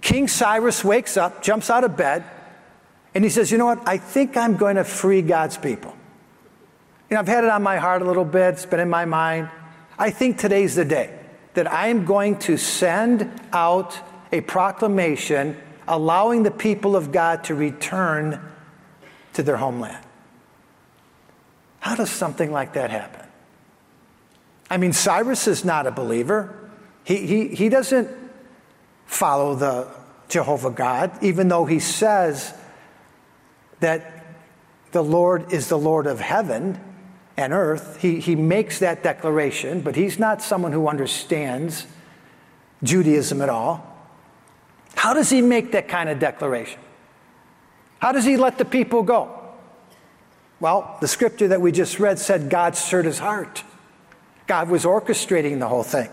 King 0.00 0.28
Cyrus 0.28 0.84
wakes 0.84 1.16
up, 1.16 1.42
jumps 1.42 1.68
out 1.68 1.84
of 1.84 1.96
bed, 1.96 2.24
and 3.14 3.24
he 3.24 3.30
says, 3.30 3.50
You 3.50 3.58
know 3.58 3.66
what? 3.66 3.86
I 3.86 3.98
think 3.98 4.36
I'm 4.36 4.56
going 4.56 4.76
to 4.76 4.84
free 4.84 5.22
God's 5.22 5.56
people. 5.56 5.94
You 7.10 7.14
know, 7.14 7.20
I've 7.20 7.28
had 7.28 7.44
it 7.44 7.50
on 7.50 7.62
my 7.62 7.76
heart 7.76 8.02
a 8.02 8.04
little 8.04 8.24
bit, 8.24 8.54
it's 8.54 8.66
been 8.66 8.80
in 8.80 8.90
my 8.90 9.04
mind. 9.04 9.50
I 9.98 10.10
think 10.10 10.38
today's 10.38 10.74
the 10.74 10.84
day 10.84 11.18
that 11.54 11.70
I 11.70 11.88
am 11.88 12.04
going 12.04 12.38
to 12.40 12.56
send 12.56 13.30
out 13.52 13.98
a 14.32 14.40
proclamation 14.40 15.56
allowing 15.86 16.42
the 16.42 16.50
people 16.50 16.96
of 16.96 17.12
God 17.12 17.44
to 17.44 17.54
return 17.54 18.40
to 19.34 19.42
their 19.42 19.56
homeland. 19.56 20.04
How 21.80 21.94
does 21.94 22.10
something 22.10 22.50
like 22.50 22.74
that 22.74 22.90
happen? 22.90 23.26
I 24.70 24.78
mean, 24.78 24.92
Cyrus 24.92 25.46
is 25.46 25.64
not 25.64 25.86
a 25.86 25.90
believer. 25.90 26.70
He, 27.04 27.26
he, 27.26 27.48
he 27.48 27.68
doesn't 27.68 28.08
follow 29.04 29.54
the 29.54 29.88
Jehovah 30.28 30.70
God, 30.70 31.22
even 31.22 31.48
though 31.48 31.66
he 31.66 31.78
says 31.78 32.54
that 33.82 34.24
the 34.92 35.02
Lord 35.02 35.52
is 35.52 35.68
the 35.68 35.78
Lord 35.78 36.06
of 36.06 36.18
heaven 36.18 36.80
and 37.36 37.52
earth. 37.52 38.00
He, 38.00 38.20
he 38.20 38.34
makes 38.34 38.78
that 38.78 39.02
declaration, 39.02 39.80
but 39.80 39.94
he's 39.94 40.18
not 40.18 40.42
someone 40.42 40.72
who 40.72 40.88
understands 40.88 41.86
Judaism 42.82 43.40
at 43.42 43.48
all. 43.48 43.86
How 44.94 45.14
does 45.14 45.30
he 45.30 45.40
make 45.40 45.72
that 45.72 45.88
kind 45.88 46.08
of 46.08 46.18
declaration? 46.18 46.80
How 47.98 48.12
does 48.12 48.24
he 48.24 48.36
let 48.36 48.58
the 48.58 48.64
people 48.64 49.02
go? 49.02 49.38
Well, 50.60 50.96
the 51.00 51.08
scripture 51.08 51.48
that 51.48 51.60
we 51.60 51.72
just 51.72 51.98
read 51.98 52.18
said 52.18 52.50
God 52.50 52.76
stirred 52.76 53.04
his 53.04 53.18
heart. 53.18 53.64
God 54.46 54.68
was 54.68 54.84
orchestrating 54.84 55.58
the 55.58 55.68
whole 55.68 55.82
thing. 55.82 56.08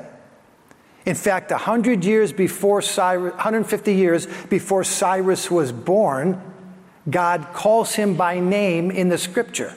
In 1.06 1.16
fact, 1.16 1.52
100 1.52 2.06
years 2.06 2.32
before 2.32 2.82
Cyrus, 2.82 3.34
150 3.34 3.94
years 3.94 4.28
before 4.50 4.84
Cyrus 4.84 5.50
was 5.50 5.72
born, 5.72 6.49
God 7.10 7.48
calls 7.54 7.96
him 7.96 8.16
by 8.16 8.40
name 8.40 8.92
in 8.92 9.10
the 9.10 9.18
scripture. 9.18 9.76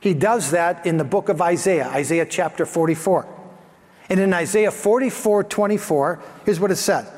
He 0.00 0.14
does 0.14 0.50
that 0.52 0.86
in 0.86 0.98
the 0.98 1.04
book 1.04 1.28
of 1.28 1.42
Isaiah, 1.42 1.88
Isaiah 1.88 2.26
chapter 2.26 2.64
44. 2.64 3.26
And 4.08 4.20
in 4.20 4.32
Isaiah 4.32 4.70
44 4.70 5.44
24, 5.44 6.22
here's 6.44 6.60
what 6.60 6.70
it 6.70 6.76
says 6.76 7.10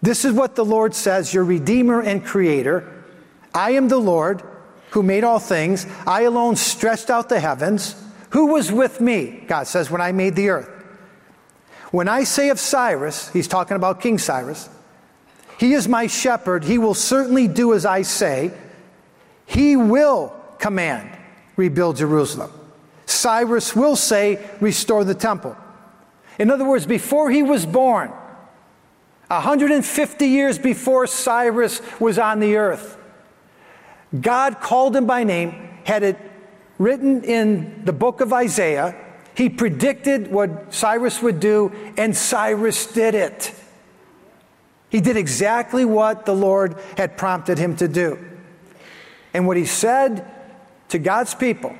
This 0.00 0.24
is 0.24 0.32
what 0.32 0.56
the 0.56 0.64
Lord 0.64 0.94
says, 0.94 1.34
your 1.34 1.44
Redeemer 1.44 2.00
and 2.00 2.24
Creator. 2.24 2.90
I 3.52 3.72
am 3.72 3.88
the 3.88 3.98
Lord 3.98 4.42
who 4.90 5.02
made 5.02 5.24
all 5.24 5.38
things. 5.38 5.86
I 6.06 6.22
alone 6.22 6.56
stretched 6.56 7.10
out 7.10 7.28
the 7.28 7.40
heavens. 7.40 7.94
Who 8.30 8.46
was 8.46 8.72
with 8.72 9.00
me, 9.00 9.44
God 9.46 9.68
says, 9.68 9.90
when 9.90 10.00
I 10.00 10.10
made 10.12 10.34
the 10.34 10.48
earth? 10.48 10.70
When 11.92 12.08
I 12.08 12.24
say 12.24 12.48
of 12.50 12.58
Cyrus, 12.58 13.28
he's 13.30 13.46
talking 13.46 13.76
about 13.76 14.00
King 14.00 14.18
Cyrus, 14.18 14.68
he 15.58 15.72
is 15.72 15.88
my 15.88 16.06
shepherd. 16.06 16.64
He 16.64 16.78
will 16.78 16.94
certainly 16.94 17.48
do 17.48 17.74
as 17.74 17.86
I 17.86 18.02
say. 18.02 18.52
He 19.46 19.76
will 19.76 20.34
command, 20.58 21.10
rebuild 21.56 21.96
Jerusalem. 21.96 22.50
Cyrus 23.06 23.76
will 23.76 23.96
say, 23.96 24.44
restore 24.60 25.04
the 25.04 25.14
temple. 25.14 25.56
In 26.38 26.50
other 26.50 26.64
words, 26.64 26.86
before 26.86 27.30
he 27.30 27.42
was 27.42 27.66
born, 27.66 28.10
150 29.28 30.26
years 30.26 30.58
before 30.58 31.06
Cyrus 31.06 31.80
was 32.00 32.18
on 32.18 32.40
the 32.40 32.56
earth, 32.56 32.98
God 34.18 34.60
called 34.60 34.94
him 34.96 35.06
by 35.06 35.24
name, 35.24 35.50
had 35.84 36.02
it 36.02 36.18
written 36.78 37.24
in 37.24 37.84
the 37.84 37.92
book 37.92 38.20
of 38.20 38.32
Isaiah. 38.32 38.96
He 39.34 39.48
predicted 39.48 40.30
what 40.30 40.72
Cyrus 40.72 41.22
would 41.22 41.40
do, 41.40 41.72
and 41.96 42.16
Cyrus 42.16 42.86
did 42.86 43.14
it. 43.14 43.52
He 44.94 45.00
did 45.00 45.16
exactly 45.16 45.84
what 45.84 46.24
the 46.24 46.36
Lord 46.36 46.76
had 46.96 47.16
prompted 47.16 47.58
him 47.58 47.74
to 47.78 47.88
do. 47.88 48.16
And 49.34 49.44
what 49.44 49.56
he 49.56 49.64
said 49.64 50.24
to 50.90 51.00
God's 51.00 51.34
people, 51.34 51.74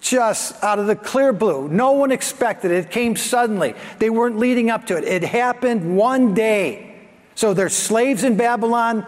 just 0.00 0.62
out 0.62 0.78
of 0.78 0.86
the 0.86 0.94
clear 0.94 1.32
blue, 1.32 1.66
no 1.66 1.90
one 1.90 2.12
expected 2.12 2.70
it. 2.70 2.84
It 2.84 2.90
came 2.92 3.16
suddenly. 3.16 3.74
They 3.98 4.10
weren't 4.10 4.38
leading 4.38 4.70
up 4.70 4.86
to 4.86 4.96
it. 4.96 5.02
It 5.02 5.24
happened 5.24 5.96
one 5.96 6.34
day. 6.34 7.00
So 7.34 7.52
they're 7.52 7.68
slaves 7.68 8.22
in 8.22 8.36
Babylon 8.36 9.04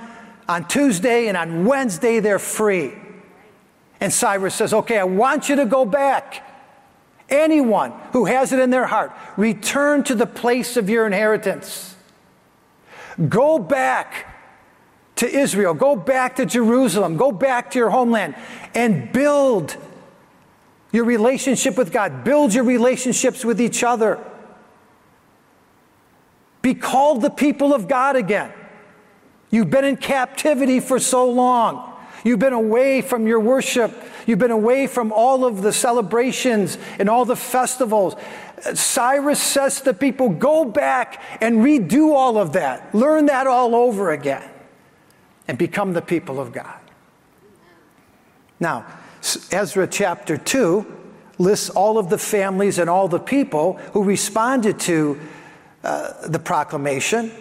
on 0.49 0.67
Tuesday, 0.67 1.29
and 1.29 1.37
on 1.37 1.67
Wednesday 1.67 2.19
they're 2.19 2.41
free. 2.41 2.93
And 4.01 4.13
Cyrus 4.13 4.57
says, 4.57 4.75
Okay, 4.75 4.99
I 4.99 5.05
want 5.05 5.49
you 5.49 5.55
to 5.55 5.65
go 5.65 5.85
back. 5.85 6.45
Anyone 7.29 7.93
who 8.11 8.25
has 8.25 8.53
it 8.53 8.59
in 8.59 8.71
their 8.71 8.87
heart, 8.87 9.13
return 9.37 10.03
to 10.03 10.17
the 10.17 10.27
place 10.27 10.77
of 10.77 10.91
your 10.91 11.07
inheritance. 11.07 11.91
Go 13.29 13.59
back 13.59 14.27
to 15.17 15.29
Israel, 15.29 15.75
go 15.75 15.97
back 15.97 16.37
to 16.37 16.47
Jerusalem, 16.47 17.17
go 17.17 17.31
back 17.31 17.73
to 17.73 17.79
your 17.79 17.91
homeland, 17.91 18.35
and 18.75 19.13
build 19.13 19.77
your 20.93 21.05
relationship 21.05 21.77
with 21.77 21.93
God, 21.93 22.25
build 22.25 22.55
your 22.55 22.65
relationships 22.65 23.45
with 23.45 23.61
each 23.61 23.85
other. 23.85 24.19
Be 26.63 26.75
called 26.75 27.23
the 27.23 27.31
people 27.31 27.75
of 27.75 27.89
God 27.89 28.17
again. 28.17 28.53
You've 29.51 29.71
been 29.71 29.85
in 29.85 29.97
captivity 29.97 30.81
for 30.81 30.99
so 30.99 31.31
long. 31.31 31.87
You've 32.25 32.39
been 32.39 32.53
away 32.53 33.01
from 33.01 33.27
your 33.27 33.41
worship. 33.41 33.93
You've 34.27 34.39
been 34.39 34.51
away 34.51 34.87
from 34.87 35.11
all 35.13 35.45
of 35.45 35.63
the 35.63 35.73
celebrations 35.73 36.77
and 36.99 37.09
all 37.09 37.25
the 37.25 37.37
festivals. 37.37 38.15
Cyrus 38.75 39.43
says 39.43 39.79
to 39.79 39.87
the 39.87 39.95
people, 39.95 40.29
go 40.29 40.65
back 40.65 41.23
and 41.41 41.57
redo 41.59 42.15
all 42.15 42.37
of 42.37 42.53
that. 42.53 42.95
Learn 42.95 43.27
that 43.27 43.47
all 43.47 43.75
over 43.75 44.11
again 44.11 44.49
and 45.49 45.59
become 45.59 45.93
the 45.93 46.03
people 46.03 46.39
of 46.39 46.53
God. 46.53 46.79
Now, 48.59 48.87
Ezra 49.51 49.87
chapter 49.87 50.37
2 50.37 50.99
lists 51.39 51.71
all 51.71 51.99
of 51.99 52.11
the 52.11 52.19
families 52.19 52.79
and 52.79 52.91
all 52.91 53.09
the 53.09 53.19
people 53.19 53.75
who 53.93 54.05
responded 54.05 54.79
to 54.81 55.19
uh, 55.83 56.29
the 56.29 56.39
proclamation 56.39 57.33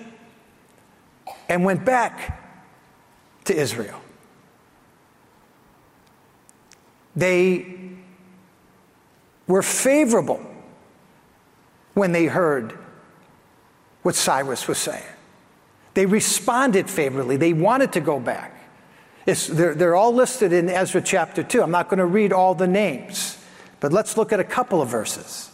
and 1.49 1.65
went 1.65 1.83
back 1.83 2.41
to 3.45 3.55
Israel. 3.55 3.99
They 7.15 7.75
were 9.47 9.61
favorable 9.61 10.48
when 11.93 12.11
they 12.11 12.25
heard 12.25 12.77
what 14.01 14.15
Cyrus 14.15 14.67
was 14.67 14.77
saying. 14.77 15.05
They 15.93 16.05
responded 16.05 16.89
favorably. 16.89 17.37
They 17.37 17.53
wanted 17.53 17.93
to 17.93 18.01
go 18.01 18.19
back. 18.19 18.55
They're, 19.25 19.73
they're 19.75 19.95
all 19.95 20.13
listed 20.13 20.51
in 20.53 20.69
Ezra 20.69 21.01
chapter 21.01 21.41
2. 21.43 21.61
I'm 21.61 21.71
not 21.71 21.89
going 21.89 21.99
to 21.99 22.05
read 22.05 22.31
all 22.33 22.55
the 22.55 22.67
names, 22.67 23.37
but 23.79 23.93
let's 23.93 24.17
look 24.17 24.33
at 24.33 24.39
a 24.39 24.43
couple 24.43 24.81
of 24.81 24.89
verses. 24.89 25.51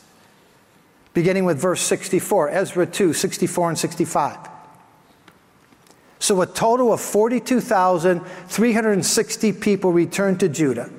Beginning 1.13 1.43
with 1.45 1.59
verse 1.59 1.81
64, 1.81 2.49
Ezra 2.49 2.85
2, 2.85 3.13
64 3.13 3.69
and 3.69 3.77
65. 3.77 4.49
So 6.19 6.41
a 6.41 6.45
total 6.45 6.93
of 6.93 7.01
42,360 7.01 9.53
people 9.53 9.91
returned 9.91 10.39
to 10.41 10.49
Judah. 10.49 10.91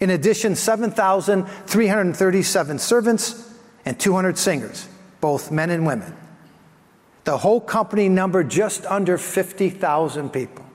In 0.00 0.10
addition, 0.10 0.54
7,337 0.54 2.78
servants 2.78 3.47
and 3.88 3.98
200 3.98 4.36
singers, 4.36 4.86
both 5.22 5.50
men 5.50 5.70
and 5.70 5.86
women. 5.86 6.14
The 7.24 7.38
whole 7.38 7.62
company 7.62 8.10
numbered 8.10 8.50
just 8.50 8.84
under 8.84 9.16
50,000 9.16 10.28
people. 10.28 10.66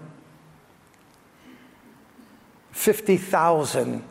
50,000 2.72 4.04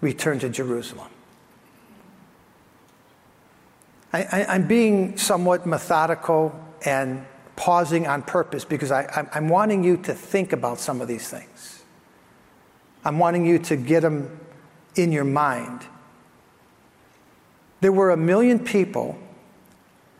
returned 0.00 0.40
to 0.42 0.48
Jerusalem. 0.48 1.08
I, 4.12 4.54
am 4.56 4.66
being 4.66 5.18
somewhat 5.18 5.66
methodical 5.66 6.58
and 6.84 7.26
pausing 7.56 8.06
on 8.06 8.22
purpose 8.22 8.64
because 8.64 8.90
I, 8.90 9.28
I'm 9.34 9.48
wanting 9.48 9.84
you 9.84 9.96
to 9.98 10.14
think 10.14 10.52
about 10.52 10.80
some 10.80 11.00
of 11.00 11.08
these 11.08 11.28
things. 11.28 11.82
I'm 13.04 13.18
wanting 13.18 13.44
you 13.44 13.58
to 13.60 13.76
get 13.76 14.00
them 14.00 14.40
in 14.94 15.12
your 15.12 15.24
mind. 15.24 15.82
There 17.80 17.92
were 17.92 18.10
a 18.10 18.16
million 18.16 18.58
people 18.58 19.18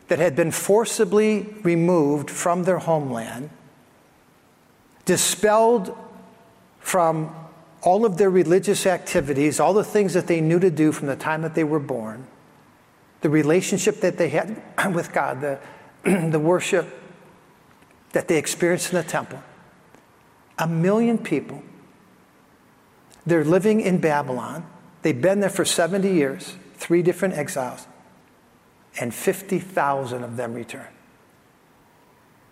that 0.09 0.19
had 0.19 0.37
been 0.37 0.51
forcibly 0.51 1.43
removed 1.63 2.31
from 2.31 2.65
their 2.65 2.79
homeland, 2.79 3.51
dispelled 5.09 5.97
from 6.81 7.35
all 7.81 8.05
of 8.05 8.19
their 8.19 8.29
religious 8.29 8.85
activities, 8.85 9.59
all 9.59 9.73
the 9.73 9.83
things 9.83 10.13
that 10.13 10.27
they 10.27 10.43
knew 10.43 10.61
to 10.61 10.71
do 10.71 10.93
from 10.93 11.07
the 11.07 11.17
time 11.17 11.41
that 11.41 11.55
they 11.55 11.65
were 11.65 11.81
born, 11.81 12.27
the 13.23 13.31
relationship 13.31 14.03
that 14.03 14.19
they 14.19 14.29
had 14.29 14.63
with 14.95 15.11
God, 15.15 15.41
the, 15.41 15.59
the 16.31 16.39
worship 16.39 16.87
that 18.13 18.29
they 18.29 18.37
experienced 18.37 18.93
in 18.93 18.99
the 18.99 19.03
temple. 19.03 19.43
A 20.59 20.69
million 20.69 21.17
people. 21.17 21.63
They're 23.25 23.45
living 23.45 23.81
in 23.81 24.03
Babylon. 24.03 24.67
They've 25.01 25.19
been 25.19 25.41
there 25.41 25.49
for 25.49 25.65
70 25.65 26.13
years, 26.13 26.55
three 26.75 27.03
different 27.03 27.33
exiles, 27.33 27.87
and 29.01 29.15
50,000 29.15 30.23
of 30.23 30.37
them 30.37 30.53
return. 30.53 30.89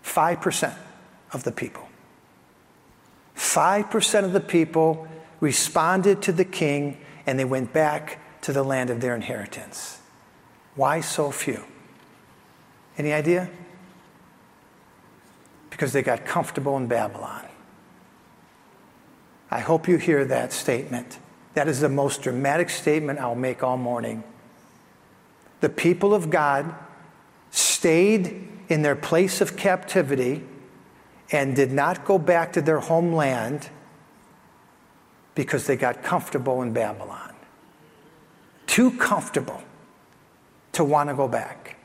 5% 0.02 0.74
of 1.34 1.44
the 1.44 1.52
people. 1.52 1.85
5% 3.36 4.24
of 4.24 4.32
the 4.32 4.40
people 4.40 5.06
responded 5.40 6.22
to 6.22 6.32
the 6.32 6.44
king 6.44 6.98
and 7.26 7.38
they 7.38 7.44
went 7.44 7.72
back 7.72 8.20
to 8.42 8.52
the 8.52 8.62
land 8.62 8.90
of 8.90 9.00
their 9.00 9.14
inheritance. 9.14 10.00
Why 10.74 11.00
so 11.00 11.30
few? 11.30 11.64
Any 12.96 13.12
idea? 13.12 13.50
Because 15.70 15.92
they 15.92 16.02
got 16.02 16.24
comfortable 16.24 16.76
in 16.76 16.86
Babylon. 16.86 17.44
I 19.50 19.60
hope 19.60 19.86
you 19.86 19.96
hear 19.96 20.24
that 20.24 20.52
statement. 20.52 21.18
That 21.54 21.68
is 21.68 21.80
the 21.80 21.88
most 21.88 22.22
dramatic 22.22 22.70
statement 22.70 23.18
I'll 23.18 23.34
make 23.34 23.62
all 23.62 23.76
morning. 23.76 24.24
The 25.60 25.68
people 25.68 26.14
of 26.14 26.30
God 26.30 26.74
stayed 27.50 28.48
in 28.68 28.82
their 28.82 28.96
place 28.96 29.40
of 29.40 29.56
captivity 29.56 30.44
and 31.32 31.56
did 31.56 31.72
not 31.72 32.04
go 32.04 32.18
back 32.18 32.52
to 32.52 32.62
their 32.62 32.80
homeland 32.80 33.68
because 35.34 35.66
they 35.66 35.76
got 35.76 36.02
comfortable 36.02 36.62
in 36.62 36.72
Babylon. 36.72 37.34
Too 38.66 38.92
comfortable 38.92 39.62
to 40.72 40.84
want 40.84 41.08
to 41.08 41.14
go 41.14 41.28
back. 41.28 41.78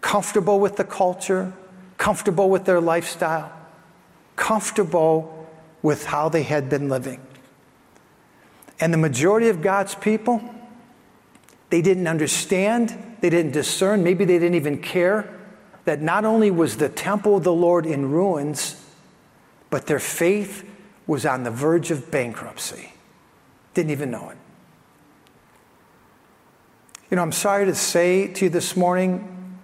Comfortable 0.00 0.60
with 0.60 0.76
the 0.76 0.84
culture, 0.84 1.52
comfortable 1.98 2.50
with 2.50 2.64
their 2.64 2.80
lifestyle, 2.80 3.52
comfortable 4.36 5.48
with 5.82 6.04
how 6.06 6.28
they 6.28 6.42
had 6.42 6.68
been 6.68 6.88
living. 6.88 7.20
And 8.80 8.92
the 8.92 8.98
majority 8.98 9.48
of 9.48 9.62
God's 9.62 9.94
people, 9.94 10.42
they 11.70 11.80
didn't 11.80 12.06
understand, 12.06 13.16
they 13.20 13.30
didn't 13.30 13.52
discern, 13.52 14.02
maybe 14.02 14.24
they 14.24 14.38
didn't 14.38 14.56
even 14.56 14.78
care 14.78 15.33
that 15.84 16.00
not 16.00 16.24
only 16.24 16.50
was 16.50 16.76
the 16.76 16.88
temple 16.88 17.36
of 17.36 17.44
the 17.44 17.52
Lord 17.52 17.86
in 17.86 18.10
ruins, 18.10 18.82
but 19.70 19.86
their 19.86 19.98
faith 19.98 20.68
was 21.06 21.26
on 21.26 21.42
the 21.42 21.50
verge 21.50 21.90
of 21.90 22.10
bankruptcy. 22.10 22.92
Didn't 23.74 23.90
even 23.90 24.10
know 24.10 24.30
it. 24.30 24.38
You 27.10 27.16
know, 27.16 27.22
I'm 27.22 27.32
sorry 27.32 27.66
to 27.66 27.74
say 27.74 28.28
to 28.28 28.46
you 28.46 28.50
this 28.50 28.76
morning 28.76 29.58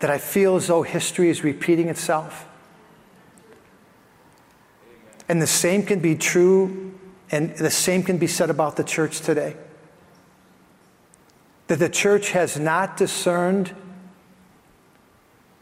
that 0.00 0.10
I 0.10 0.18
feel 0.18 0.56
as 0.56 0.66
though 0.66 0.82
history 0.82 1.28
is 1.30 1.44
repeating 1.44 1.88
itself. 1.88 2.46
And 5.28 5.40
the 5.40 5.46
same 5.46 5.84
can 5.84 6.00
be 6.00 6.16
true, 6.16 6.98
and 7.30 7.56
the 7.56 7.70
same 7.70 8.02
can 8.02 8.18
be 8.18 8.26
said 8.26 8.50
about 8.50 8.76
the 8.76 8.82
church 8.82 9.20
today. 9.20 9.54
That 11.68 11.78
the 11.78 11.88
church 11.88 12.30
has 12.30 12.58
not 12.58 12.96
discerned 12.96 13.72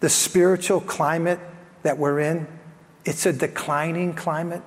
the 0.01 0.09
spiritual 0.09 0.81
climate 0.81 1.41
that 1.83 1.99
we're 1.99 2.21
in 2.21 2.47
it's 3.09 3.25
a 3.25 3.33
declining 3.33 4.13
climate. 4.13 4.63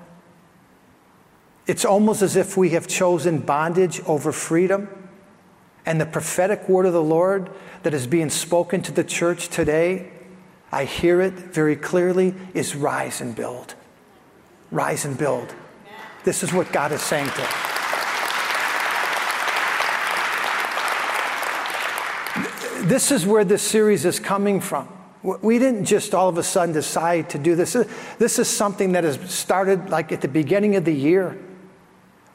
It's 1.68 1.86
almost 1.86 2.24
as 2.24 2.36
if 2.36 2.58
we 2.58 2.72
have 2.72 2.88
chosen 2.88 3.38
bondage 3.38 4.02
over 4.08 4.32
freedom. 4.32 4.90
And 5.86 6.02
the 6.02 6.08
prophetic 6.08 6.68
word 6.68 6.88
of 6.88 6.94
the 6.94 7.04
Lord 7.04 7.52
that 7.84 7.94
is 7.94 8.08
being 8.08 8.32
spoken 8.32 8.82
to 8.82 8.92
the 8.92 9.04
church 9.04 9.50
today, 9.50 10.12
I 10.72 10.86
hear 10.86 11.22
it 11.22 11.34
very 11.34 11.76
clearly, 11.76 12.34
is 12.56 12.76
rise 12.76 13.22
and 13.22 13.36
build. 13.36 13.76
Rise 14.72 15.06
and 15.06 15.16
build. 15.16 15.54
This 16.24 16.42
is 16.42 16.52
what 16.52 16.72
God 16.72 16.92
is 16.92 17.02
saying 17.04 17.30
to 17.30 17.44
us. 17.44 17.54
This 22.86 23.12
is 23.12 23.24
where 23.24 23.46
this 23.46 23.62
series 23.62 24.04
is 24.04 24.20
coming 24.20 24.60
from. 24.62 24.88
We 25.24 25.60
didn't 25.60 25.86
just 25.86 26.16
all 26.16 26.30
of 26.30 26.38
a 26.38 26.44
sudden 26.44 26.74
decide 26.74 27.30
to 27.32 27.38
do 27.38 27.56
this. 27.56 27.74
This 28.18 28.40
is 28.40 28.48
something 28.48 28.94
that 28.94 29.04
has 29.04 29.20
started 29.32 29.90
like 29.90 30.12
at 30.12 30.22
the 30.22 30.28
beginning 30.28 30.76
of 30.76 30.86
the 30.86 30.94
year 30.94 31.38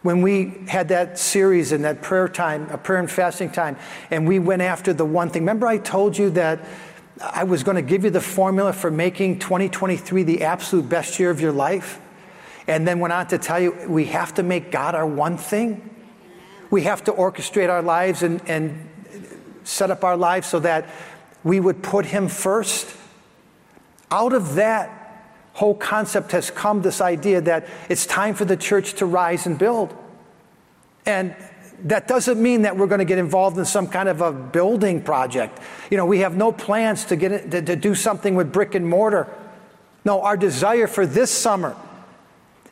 when 0.02 0.22
we 0.22 0.54
had 0.68 0.88
that 0.88 1.18
series 1.18 1.72
and 1.72 1.84
that 1.84 2.00
prayer 2.00 2.28
time, 2.28 2.68
a 2.70 2.78
prayer 2.78 3.00
and 3.00 3.10
fasting 3.10 3.50
time, 3.50 3.76
and 4.12 4.28
we 4.28 4.38
went 4.38 4.62
after 4.62 4.92
the 4.92 5.04
one 5.04 5.30
thing. 5.30 5.42
Remember, 5.42 5.66
I 5.66 5.78
told 5.78 6.16
you 6.16 6.30
that 6.30 6.60
I 7.20 7.42
was 7.42 7.64
going 7.64 7.74
to 7.74 7.82
give 7.82 8.04
you 8.04 8.10
the 8.10 8.20
formula 8.20 8.72
for 8.72 8.90
making 8.90 9.40
2023 9.40 10.22
the 10.22 10.44
absolute 10.44 10.88
best 10.88 11.18
year 11.18 11.30
of 11.30 11.40
your 11.40 11.52
life? 11.52 12.00
And 12.68 12.86
then 12.86 13.00
went 13.00 13.12
on 13.12 13.26
to 13.28 13.38
tell 13.38 13.60
you 13.60 13.72
we 13.88 14.06
have 14.06 14.34
to 14.34 14.42
make 14.42 14.70
God 14.70 14.94
our 14.94 15.06
one 15.06 15.36
thing. 15.38 15.90
We 16.70 16.82
have 16.82 17.04
to 17.04 17.12
orchestrate 17.12 17.70
our 17.70 17.82
lives 17.82 18.22
and, 18.22 18.40
and 18.48 18.88
set 19.64 19.90
up 19.90 20.04
our 20.04 20.16
lives 20.16 20.48
so 20.48 20.60
that 20.60 20.88
we 21.46 21.60
would 21.60 21.80
put 21.80 22.06
him 22.06 22.26
first. 22.26 22.92
Out 24.10 24.32
of 24.32 24.56
that 24.56 24.90
whole 25.52 25.76
concept 25.76 26.32
has 26.32 26.50
come 26.50 26.82
this 26.82 27.00
idea 27.00 27.40
that 27.40 27.68
it's 27.88 28.04
time 28.04 28.34
for 28.34 28.44
the 28.44 28.56
church 28.56 28.94
to 28.94 29.06
rise 29.06 29.46
and 29.46 29.56
build. 29.56 29.94
And 31.06 31.36
that 31.84 32.08
doesn't 32.08 32.42
mean 32.42 32.62
that 32.62 32.76
we're 32.76 32.88
going 32.88 32.98
to 32.98 33.04
get 33.04 33.18
involved 33.18 33.56
in 33.58 33.64
some 33.64 33.86
kind 33.86 34.08
of 34.08 34.22
a 34.22 34.32
building 34.32 35.00
project. 35.00 35.60
You 35.88 35.96
know, 35.96 36.04
we 36.04 36.18
have 36.18 36.36
no 36.36 36.50
plans 36.50 37.04
to 37.06 37.16
get 37.16 37.30
it, 37.30 37.50
to, 37.52 37.62
to 37.62 37.76
do 37.76 37.94
something 37.94 38.34
with 38.34 38.52
brick 38.52 38.74
and 38.74 38.88
mortar. 38.88 39.28
No, 40.04 40.22
our 40.22 40.36
desire 40.36 40.88
for 40.88 41.06
this 41.06 41.30
summer 41.30 41.76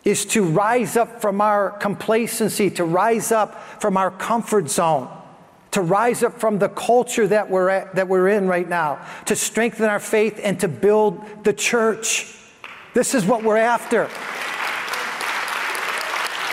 is 0.04 0.26
to 0.26 0.42
rise 0.42 0.96
up 0.96 1.20
from 1.20 1.40
our 1.40 1.70
complacency, 1.70 2.70
to 2.70 2.84
rise 2.84 3.30
up 3.30 3.80
from 3.80 3.96
our 3.96 4.10
comfort 4.10 4.68
zone, 4.68 5.08
to 5.74 5.82
rise 5.82 6.22
up 6.22 6.38
from 6.38 6.60
the 6.60 6.68
culture 6.68 7.26
that 7.26 7.50
we're, 7.50 7.68
at, 7.68 7.96
that 7.96 8.06
we're 8.06 8.28
in 8.28 8.46
right 8.46 8.68
now, 8.68 9.04
to 9.26 9.34
strengthen 9.34 9.86
our 9.86 9.98
faith 9.98 10.38
and 10.40 10.60
to 10.60 10.68
build 10.68 11.20
the 11.42 11.52
church. 11.52 12.32
This 12.94 13.12
is 13.12 13.24
what 13.24 13.42
we're 13.42 13.56
after. 13.56 14.08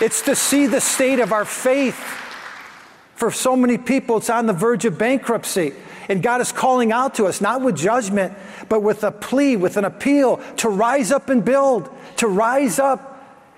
It's 0.03 0.23
to 0.23 0.35
see 0.35 0.65
the 0.65 0.81
state 0.81 1.19
of 1.19 1.31
our 1.31 1.45
faith. 1.45 1.99
For 3.13 3.29
so 3.29 3.55
many 3.55 3.77
people, 3.77 4.17
it's 4.17 4.31
on 4.31 4.47
the 4.47 4.53
verge 4.53 4.85
of 4.85 4.97
bankruptcy. 4.97 5.73
And 6.09 6.23
God 6.23 6.41
is 6.41 6.51
calling 6.51 6.91
out 6.91 7.13
to 7.15 7.27
us, 7.27 7.41
not 7.41 7.61
with 7.61 7.75
judgment, 7.75 8.33
but 8.69 8.81
with 8.81 9.03
a 9.03 9.11
plea, 9.11 9.55
with 9.55 9.77
an 9.77 9.85
appeal 9.85 10.37
to 10.57 10.67
rise 10.67 11.11
up 11.11 11.29
and 11.29 11.45
build, 11.45 11.91
to 12.17 12.27
rise 12.27 12.79
up 12.79 13.10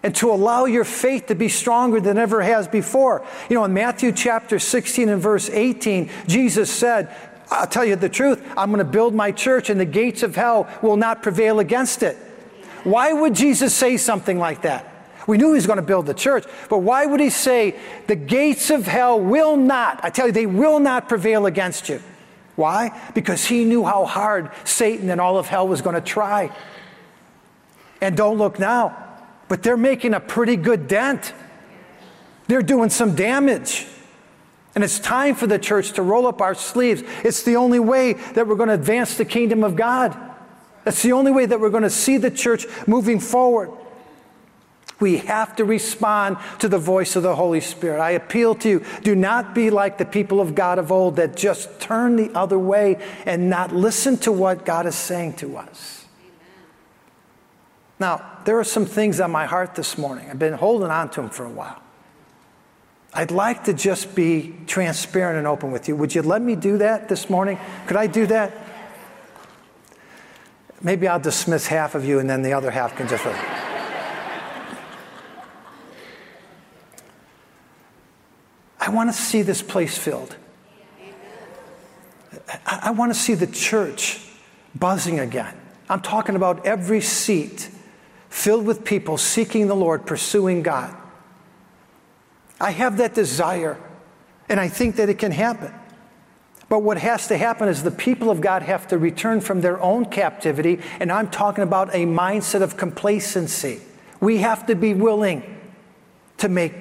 and 0.04 0.14
to 0.16 0.32
allow 0.32 0.66
your 0.66 0.84
faith 0.84 1.28
to 1.28 1.36
be 1.36 1.48
stronger 1.48 2.02
than 2.02 2.18
ever 2.18 2.42
has 2.42 2.68
before. 2.68 3.26
You 3.50 3.56
know, 3.56 3.64
in 3.64 3.74
Matthew 3.74 4.12
chapter 4.12 4.60
16 4.60 5.08
and 5.08 5.22
verse 5.22 5.50
18, 5.50 6.10
Jesus 6.28 6.70
said, 6.70 7.16
I'll 7.50 7.68
tell 7.68 7.86
you 7.86 7.96
the 7.96 8.10
truth, 8.10 8.46
I'm 8.58 8.70
going 8.70 8.86
to 8.86 8.92
build 8.92 9.16
my 9.16 9.32
church 9.32 9.70
and 9.70 9.80
the 9.80 9.86
gates 9.86 10.22
of 10.22 10.36
hell 10.36 10.68
will 10.82 10.98
not 10.98 11.24
prevail 11.24 11.60
against 11.60 12.04
it. 12.04 12.18
Why 12.84 13.14
would 13.14 13.34
Jesus 13.34 13.74
say 13.74 13.96
something 13.96 14.38
like 14.38 14.64
that? 14.64 14.90
We 15.26 15.38
knew 15.38 15.48
he 15.48 15.54
was 15.54 15.68
going 15.68 15.78
to 15.78 15.84
build 15.84 16.06
the 16.06 16.14
church, 16.14 16.44
but 16.70 16.80
why 16.80 17.06
would 17.06 17.22
he 17.22 17.30
say, 17.30 17.80
the 18.08 18.16
gates 18.16 18.70
of 18.70 18.86
hell 18.86 19.18
will 19.18 19.56
not, 19.56 20.04
I 20.04 20.10
tell 20.10 20.28
you, 20.28 20.34
they 20.34 20.46
will 20.46 20.80
not 20.80 21.08
prevail 21.08 21.46
against 21.46 21.88
you? 21.88 22.02
Why? 22.58 23.00
Because 23.14 23.46
he 23.46 23.64
knew 23.64 23.86
how 23.86 24.04
hard 24.04 24.52
Satan 24.66 25.10
and 25.10 25.22
all 25.22 25.38
of 25.38 25.48
hell 25.48 25.66
was 25.66 25.82
going 25.82 25.96
to 25.96 26.02
try. 26.02 26.52
And 28.02 28.18
don't 28.18 28.38
look 28.38 28.60
now 28.60 29.13
but 29.54 29.62
they're 29.62 29.78
making 29.78 30.16
a 30.16 30.20
pretty 30.20 30.56
good 30.56 30.88
dent. 30.88 31.32
They're 32.48 32.64
doing 32.64 32.90
some 32.90 33.14
damage. 33.14 33.86
And 34.74 34.84
it's 34.84 34.98
time 34.98 35.36
for 35.36 35.46
the 35.46 35.60
church 35.60 35.92
to 35.92 36.02
roll 36.02 36.26
up 36.26 36.42
our 36.42 36.56
sleeves. 36.56 37.04
It's 37.24 37.44
the 37.44 37.58
only 37.58 37.78
way 37.78 38.14
that 38.14 38.48
we're 38.48 38.56
going 38.56 38.70
to 38.70 38.74
advance 38.74 39.16
the 39.16 39.26
kingdom 39.26 39.64
of 39.64 39.76
God. 39.76 40.18
That's 40.86 41.04
the 41.04 41.12
only 41.12 41.32
way 41.32 41.46
that 41.46 41.60
we're 41.60 41.70
going 41.70 41.84
to 41.84 41.92
see 41.92 42.18
the 42.18 42.32
church 42.32 42.66
moving 42.88 43.20
forward. 43.20 43.70
We 45.00 45.18
have 45.18 45.56
to 45.58 45.66
respond 45.66 46.38
to 46.58 46.68
the 46.68 46.80
voice 46.80 47.16
of 47.16 47.22
the 47.22 47.36
Holy 47.36 47.62
Spirit. 47.62 48.02
I 48.02 48.10
appeal 48.10 48.56
to 48.56 48.68
you 48.68 48.86
do 49.04 49.14
not 49.14 49.54
be 49.54 49.70
like 49.70 50.00
the 50.00 50.06
people 50.06 50.42
of 50.42 50.56
God 50.56 50.80
of 50.80 50.92
old 50.92 51.18
that 51.18 51.38
just 51.38 51.80
turn 51.80 52.16
the 52.16 52.32
other 52.34 52.58
way 52.58 52.98
and 53.28 53.52
not 53.52 53.72
listen 53.72 54.18
to 54.18 54.32
what 54.32 54.66
God 54.66 54.88
is 54.88 54.96
saying 54.96 55.34
to 55.34 55.58
us. 55.58 56.03
Now, 58.00 58.40
there 58.46 58.60
are 58.60 58.64
some 58.64 58.86
things 58.86 59.20
on 59.20 59.32
my 59.32 59.46
heart 59.46 59.76
this 59.76 59.98
morning. 59.98 60.30
I've 60.30 60.40
been 60.40 60.54
holding 60.54 60.90
on 60.90 61.10
to 61.12 61.22
them 61.22 61.30
for 61.30 61.46
a 61.46 61.50
while. 61.50 61.82
I'd 63.14 63.32
like 63.32 63.66
to 63.66 63.74
just 63.74 64.16
be 64.16 64.56
transparent 64.66 65.38
and 65.38 65.46
open 65.46 65.72
with 65.72 65.88
you. 65.88 65.96
Would 65.96 66.16
you 66.16 66.24
let 66.24 66.42
me 66.42 66.56
do 66.56 66.80
that 66.80 67.08
this 67.10 67.30
morning? 67.30 67.60
Could 67.86 67.98
I 67.98 68.08
do 68.08 68.26
that? 68.28 68.52
Maybe 70.82 71.08
I'll 71.08 71.20
dismiss 71.20 71.68
half 71.68 71.96
of 71.96 72.04
you 72.06 72.20
and 72.20 72.30
then 72.30 72.42
the 72.42 72.54
other 72.54 72.72
half 72.72 72.96
can 72.98 73.08
just. 73.08 73.26
I 78.80 78.90
want 78.90 79.10
to 79.10 79.18
see 79.18 79.44
this 79.44 79.62
place 79.62 79.98
filled. 79.98 80.36
I 82.66 82.92
want 82.92 83.14
to 83.14 83.20
see 83.20 83.36
the 83.36 83.48
church 83.48 84.20
buzzing 84.76 85.20
again. 85.20 85.56
I'm 85.88 86.02
talking 86.02 86.36
about 86.36 86.66
every 86.66 87.00
seat 87.00 87.70
filled 88.34 88.66
with 88.66 88.84
people 88.84 89.16
seeking 89.16 89.68
the 89.68 89.76
Lord, 89.76 90.08
pursuing 90.08 90.64
God. 90.64 90.94
I 92.60 92.72
have 92.72 92.98
that 92.98 93.14
desire, 93.14 93.78
and 94.50 94.60
I 94.60 94.70
think 94.70 94.96
that 94.96 95.08
it 95.08 95.20
can 95.20 95.32
happen. 95.32 95.72
But 96.68 96.80
what 96.80 96.98
has 96.98 97.28
to 97.28 97.38
happen 97.38 97.70
is 97.70 97.84
the 97.84 97.92
people 97.92 98.32
of 98.32 98.42
God 98.42 98.64
have 98.64 98.88
to 98.88 98.98
return 98.98 99.40
from 99.40 99.62
their 99.62 99.80
own 99.80 100.06
captivity, 100.06 100.82
and 101.00 101.12
I'm 101.12 101.30
talking 101.30 101.64
about 101.64 101.94
a 101.94 102.08
mindset 102.08 102.64
of 102.64 102.76
complacency. 102.76 103.82
We 104.20 104.38
have 104.38 104.66
to 104.66 104.76
be 104.76 104.96
willing 104.96 105.44
to 106.40 106.50
make 106.50 106.74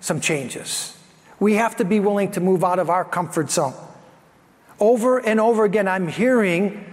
some 0.00 0.20
changes. 0.20 0.98
We 1.40 1.54
have 1.54 1.76
to 1.76 1.84
be 1.86 1.98
willing 1.98 2.30
to 2.32 2.40
move 2.40 2.62
out 2.62 2.78
of 2.78 2.90
our 2.90 3.06
comfort 3.06 3.50
zone. 3.50 3.74
Over 4.78 5.18
and 5.18 5.40
over 5.40 5.64
again, 5.64 5.88
I'm 5.88 6.08
hearing 6.08 6.84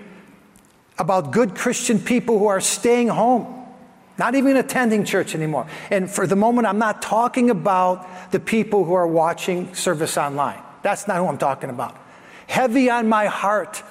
about 0.98 1.34
good 1.34 1.56
Christian 1.56 2.00
people 2.00 2.40
who 2.40 2.48
are 2.48 2.62
staying 2.62 3.10
home 3.10 3.57
not 4.18 4.36
even 4.36 4.58
attending 4.58 5.06
church 5.06 5.36
anymore. 5.36 5.68
And 5.92 6.10
for 6.10 6.26
the 6.26 6.36
moment, 6.36 6.68
I'm 6.68 6.80
not 6.80 7.02
talking 7.02 7.50
about 7.50 8.32
the 8.32 8.40
people 8.40 8.84
who 8.84 8.94
are 8.94 9.08
watching 9.08 9.74
service 9.76 10.18
online. 10.18 10.62
That's 10.82 11.08
not 11.08 11.18
who 11.18 11.28
I'm 11.28 11.38
talking 11.38 11.70
about. 11.70 11.98
Heavy 12.48 12.90
on 12.90 13.08
my 13.08 13.28
heart 13.28 13.84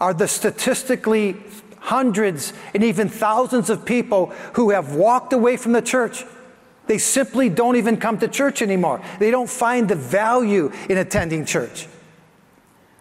are 0.00 0.14
the 0.14 0.26
statistically 0.26 1.36
hundreds 1.78 2.52
and 2.72 2.82
even 2.82 3.08
thousands 3.08 3.70
of 3.70 3.84
people 3.84 4.26
who 4.54 4.70
have 4.70 4.94
walked 4.94 5.32
away 5.32 5.56
from 5.56 5.72
the 5.72 5.82
church. 5.82 6.24
They 6.86 6.98
simply 6.98 7.48
don't 7.48 7.76
even 7.76 7.98
come 7.98 8.18
to 8.18 8.28
church 8.28 8.62
anymore. 8.62 9.00
They 9.18 9.30
don't 9.30 9.48
find 9.48 9.88
the 9.88 9.94
value 9.94 10.72
in 10.88 10.98
attending 10.98 11.44
church. 11.44 11.86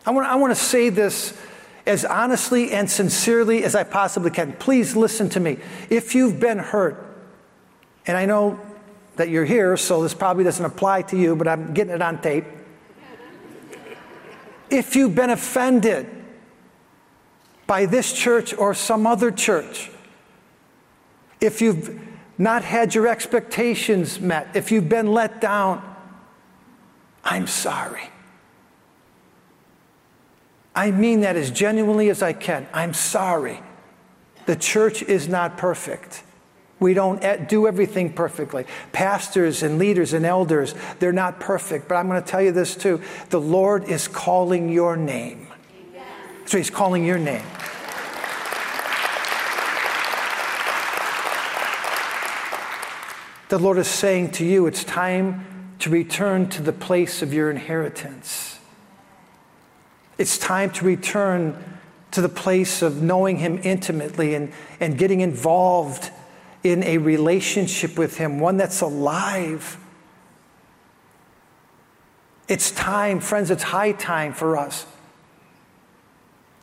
I 0.05 0.11
want, 0.11 0.27
I 0.27 0.35
want 0.35 0.51
to 0.51 0.61
say 0.61 0.89
this 0.89 1.37
as 1.85 2.05
honestly 2.05 2.71
and 2.71 2.89
sincerely 2.89 3.63
as 3.63 3.75
I 3.75 3.83
possibly 3.83 4.31
can. 4.31 4.53
Please 4.53 4.95
listen 4.95 5.29
to 5.29 5.39
me. 5.39 5.57
If 5.89 6.15
you've 6.15 6.39
been 6.39 6.59
hurt, 6.59 7.05
and 8.05 8.17
I 8.17 8.25
know 8.25 8.59
that 9.15 9.29
you're 9.29 9.45
here, 9.45 9.77
so 9.77 10.01
this 10.01 10.13
probably 10.13 10.43
doesn't 10.43 10.65
apply 10.65 11.03
to 11.03 11.17
you, 11.17 11.35
but 11.35 11.47
I'm 11.47 11.73
getting 11.73 11.93
it 11.93 12.01
on 12.01 12.21
tape. 12.21 12.45
If 14.69 14.95
you've 14.95 15.13
been 15.13 15.29
offended 15.29 16.09
by 17.67 17.85
this 17.85 18.13
church 18.13 18.53
or 18.53 18.73
some 18.73 19.05
other 19.05 19.29
church, 19.29 19.91
if 21.39 21.61
you've 21.61 21.99
not 22.37 22.63
had 22.63 22.95
your 22.95 23.07
expectations 23.07 24.19
met, 24.19 24.55
if 24.55 24.71
you've 24.71 24.89
been 24.89 25.07
let 25.07 25.41
down, 25.41 25.83
I'm 27.23 27.47
sorry. 27.47 28.09
I 30.75 30.91
mean 30.91 31.21
that 31.21 31.35
as 31.35 31.51
genuinely 31.51 32.09
as 32.09 32.23
I 32.23 32.33
can. 32.33 32.67
I'm 32.73 32.93
sorry. 32.93 33.61
The 34.45 34.55
church 34.55 35.03
is 35.03 35.27
not 35.27 35.57
perfect. 35.57 36.23
We 36.79 36.93
don't 36.93 37.47
do 37.47 37.67
everything 37.67 38.11
perfectly. 38.11 38.65
Pastors 38.91 39.63
and 39.63 39.79
leaders 39.79 40.11
and 40.11 40.25
elders, 40.25 40.75
they're 40.99 41.13
not 41.13 41.39
perfect. 41.39 41.87
But 41.87 41.95
I'm 41.95 42.09
going 42.09 42.21
to 42.21 42.27
tell 42.27 42.41
you 42.41 42.51
this 42.51 42.75
too 42.75 43.01
the 43.29 43.39
Lord 43.39 43.85
is 43.85 44.07
calling 44.07 44.69
your 44.69 44.97
name. 44.97 45.47
So 46.45 46.57
He's 46.57 46.69
calling 46.69 47.05
your 47.05 47.19
name. 47.19 47.45
The 53.49 53.59
Lord 53.59 53.77
is 53.77 53.87
saying 53.87 54.31
to 54.31 54.45
you, 54.45 54.65
it's 54.65 54.83
time 54.83 55.75
to 55.79 55.89
return 55.89 56.49
to 56.49 56.61
the 56.61 56.73
place 56.73 57.21
of 57.21 57.33
your 57.33 57.51
inheritance. 57.51 58.52
It's 60.17 60.37
time 60.37 60.71
to 60.71 60.85
return 60.85 61.61
to 62.11 62.21
the 62.21 62.29
place 62.29 62.81
of 62.81 63.01
knowing 63.01 63.37
Him 63.37 63.59
intimately 63.63 64.35
and, 64.35 64.53
and 64.79 64.97
getting 64.97 65.21
involved 65.21 66.11
in 66.63 66.83
a 66.83 66.99
relationship 66.99 67.97
with 67.97 68.17
Him, 68.17 68.39
one 68.39 68.57
that's 68.57 68.81
alive. 68.81 69.77
It's 72.47 72.71
time, 72.71 73.19
friends, 73.19 73.49
it's 73.49 73.63
high 73.63 73.93
time 73.93 74.33
for 74.33 74.57
us 74.57 74.85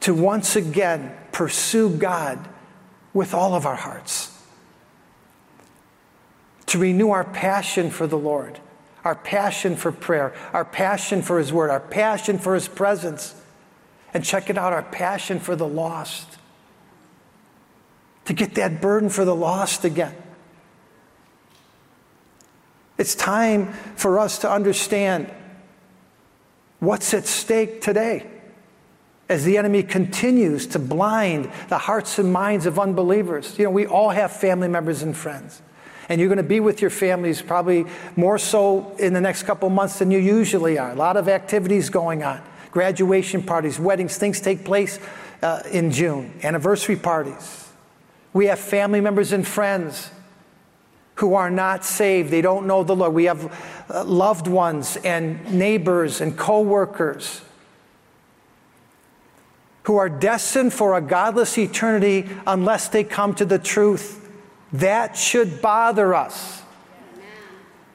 to 0.01 0.15
once 0.15 0.57
again 0.57 1.15
pursue 1.33 1.91
God 1.91 2.49
with 3.13 3.35
all 3.35 3.55
of 3.55 3.67
our 3.67 3.77
hearts, 3.77 4.33
to 6.67 6.79
renew 6.79 7.11
our 7.11 7.25
passion 7.25 7.91
for 7.91 8.07
the 8.07 8.17
Lord, 8.17 8.61
our 9.05 9.17
passion 9.17 9.75
for 9.75 9.91
prayer, 9.91 10.33
our 10.53 10.65
passion 10.65 11.23
for 11.23 11.39
His 11.39 11.53
Word, 11.53 11.71
our 11.71 11.81
passion 11.81 12.39
for 12.39 12.55
His 12.55 12.69
presence 12.69 13.35
and 14.13 14.25
check 14.25 14.51
it 14.51 14.59
out 14.59 14.73
our 14.73 14.83
passion 14.83 15.39
for 15.39 15.57
the 15.57 15.67
lost. 15.67 16.39
To 18.27 18.33
get 18.33 18.55
that 18.55 18.81
burden 18.81 19.09
for 19.09 19.25
the 19.25 19.35
lost 19.35 19.85
again. 19.85 20.15
It's 22.99 23.15
time 23.15 23.73
for 23.97 24.19
us 24.19 24.39
to 24.41 24.51
understand 24.51 25.33
what's 26.81 27.15
at 27.15 27.27
stake 27.27 27.81
today 27.81 28.27
as 29.29 29.45
the 29.45 29.57
enemy 29.57 29.83
continues 29.83 30.67
to 30.67 30.79
blind 30.79 31.51
the 31.69 31.79
hearts 31.79 32.19
and 32.19 32.33
minds 32.33 32.67
of 32.67 32.79
unbelievers. 32.79 33.59
You 33.59 33.65
know, 33.65 33.71
we 33.71 33.87
all 33.87 34.11
have 34.11 34.33
family 34.33 34.69
members 34.69 35.03
and 35.03 35.17
friends. 35.17 35.63
And 36.09 36.21
you're 36.21 36.29
going 36.29 36.39
to 36.39 36.43
be 36.43 36.59
with 36.59 36.81
your 36.81 36.91
families 36.91 37.41
probably 37.41 37.87
more 38.17 38.37
so 38.37 38.95
in 38.99 39.13
the 39.13 39.21
next 39.21 39.45
couple 39.45 39.71
months 39.71 40.01
than 40.01 40.11
you 40.11 40.19
usually 40.19 40.77
are. 40.79 40.91
A 40.91 40.97
lot 40.97 41.17
of 41.17 41.29
activities 41.29 41.89
going 41.89 42.25
on 42.25 42.43
graduation 42.71 43.43
parties, 43.43 43.79
weddings, 43.79 44.17
things 44.17 44.41
take 44.41 44.65
place 44.65 44.99
uh, 45.43 45.63
in 45.71 45.91
June, 45.91 46.33
anniversary 46.43 46.97
parties. 46.97 47.69
We 48.33 48.47
have 48.47 48.59
family 48.59 49.01
members 49.01 49.33
and 49.33 49.47
friends 49.47 50.11
who 51.17 51.35
are 51.35 51.51
not 51.51 51.85
saved. 51.85 52.31
They 52.31 52.41
don't 52.41 52.67
know 52.67 52.83
the 52.83 52.97
Lord. 52.97 53.13
We 53.13 53.25
have 53.25 53.53
uh, 53.91 54.05
loved 54.05 54.47
ones 54.47 54.97
and 55.05 55.53
neighbors 55.53 56.21
and 56.21 56.37
coworkers 56.37 57.43
who 59.83 59.97
are 59.97 60.09
destined 60.09 60.73
for 60.73 60.97
a 60.97 61.01
godless 61.01 61.59
eternity 61.59 62.29
unless 62.47 62.89
they 62.89 63.05
come 63.05 63.35
to 63.35 63.45
the 63.45 63.59
truth. 63.59 64.29
That 64.73 65.17
should 65.17 65.61
bother 65.61 66.15
us. 66.15 66.63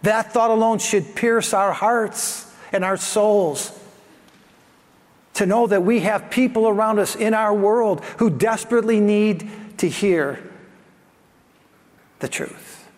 That 0.01 0.33
thought 0.33 0.51
alone 0.51 0.79
should 0.79 1.15
pierce 1.15 1.53
our 1.53 1.71
hearts 1.71 2.51
and 2.71 2.83
our 2.83 2.97
souls. 2.97 3.71
To 5.35 5.45
know 5.45 5.67
that 5.67 5.83
we 5.83 6.01
have 6.01 6.29
people 6.29 6.67
around 6.67 6.99
us 6.99 7.15
in 7.15 7.33
our 7.33 7.53
world 7.53 8.03
who 8.17 8.29
desperately 8.29 8.99
need 8.99 9.49
to 9.77 9.89
hear 9.89 10.39
the 12.19 12.27
truth. 12.27 12.89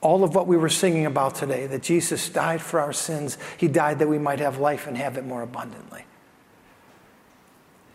All 0.00 0.22
of 0.22 0.34
what 0.34 0.46
we 0.46 0.56
were 0.56 0.68
singing 0.68 1.06
about 1.06 1.34
today, 1.34 1.66
that 1.66 1.82
Jesus 1.82 2.28
died 2.28 2.60
for 2.60 2.78
our 2.78 2.92
sins, 2.92 3.38
He 3.56 3.68
died 3.68 3.98
that 3.98 4.08
we 4.08 4.18
might 4.18 4.38
have 4.38 4.58
life 4.58 4.86
and 4.86 4.96
have 4.96 5.16
it 5.16 5.24
more 5.24 5.42
abundantly. 5.42 6.04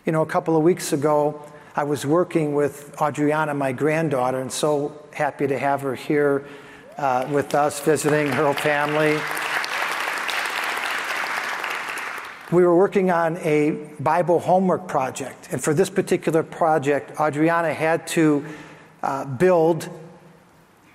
You 0.04 0.12
know, 0.12 0.22
a 0.22 0.26
couple 0.26 0.56
of 0.56 0.62
weeks 0.62 0.92
ago, 0.92 1.42
I 1.76 1.84
was 1.84 2.04
working 2.04 2.54
with 2.54 2.94
Adriana, 3.00 3.54
my 3.54 3.72
granddaughter, 3.72 4.40
and 4.40 4.50
so 4.52 5.06
happy 5.12 5.46
to 5.46 5.58
have 5.58 5.82
her 5.82 5.94
here 5.94 6.46
uh, 6.98 7.26
with 7.30 7.54
us, 7.54 7.80
visiting 7.80 8.26
her 8.32 8.52
family. 8.52 9.18
We 12.52 12.64
were 12.64 12.74
working 12.74 13.12
on 13.12 13.36
a 13.38 13.70
Bible 14.00 14.40
homework 14.40 14.88
project, 14.88 15.50
and 15.52 15.62
for 15.62 15.72
this 15.72 15.88
particular 15.88 16.42
project, 16.42 17.12
Adriana 17.20 17.72
had 17.72 18.08
to 18.08 18.44
uh, 19.04 19.24
build 19.24 19.88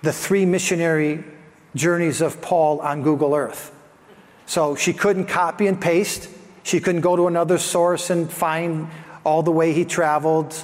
the 0.02 0.12
three 0.12 0.44
missionary 0.44 1.24
journeys 1.74 2.20
of 2.20 2.42
Paul 2.42 2.80
on 2.80 3.02
Google 3.02 3.34
Earth. 3.34 3.72
So 4.44 4.76
she 4.76 4.92
couldn't 4.92 5.28
copy 5.28 5.66
and 5.66 5.80
paste. 5.80 6.28
She 6.62 6.78
couldn't 6.78 7.00
go 7.00 7.16
to 7.16 7.26
another 7.26 7.56
source 7.56 8.10
and 8.10 8.30
find 8.30 8.88
all 9.24 9.42
the 9.42 9.50
way 9.50 9.72
he 9.72 9.86
traveled. 9.86 10.62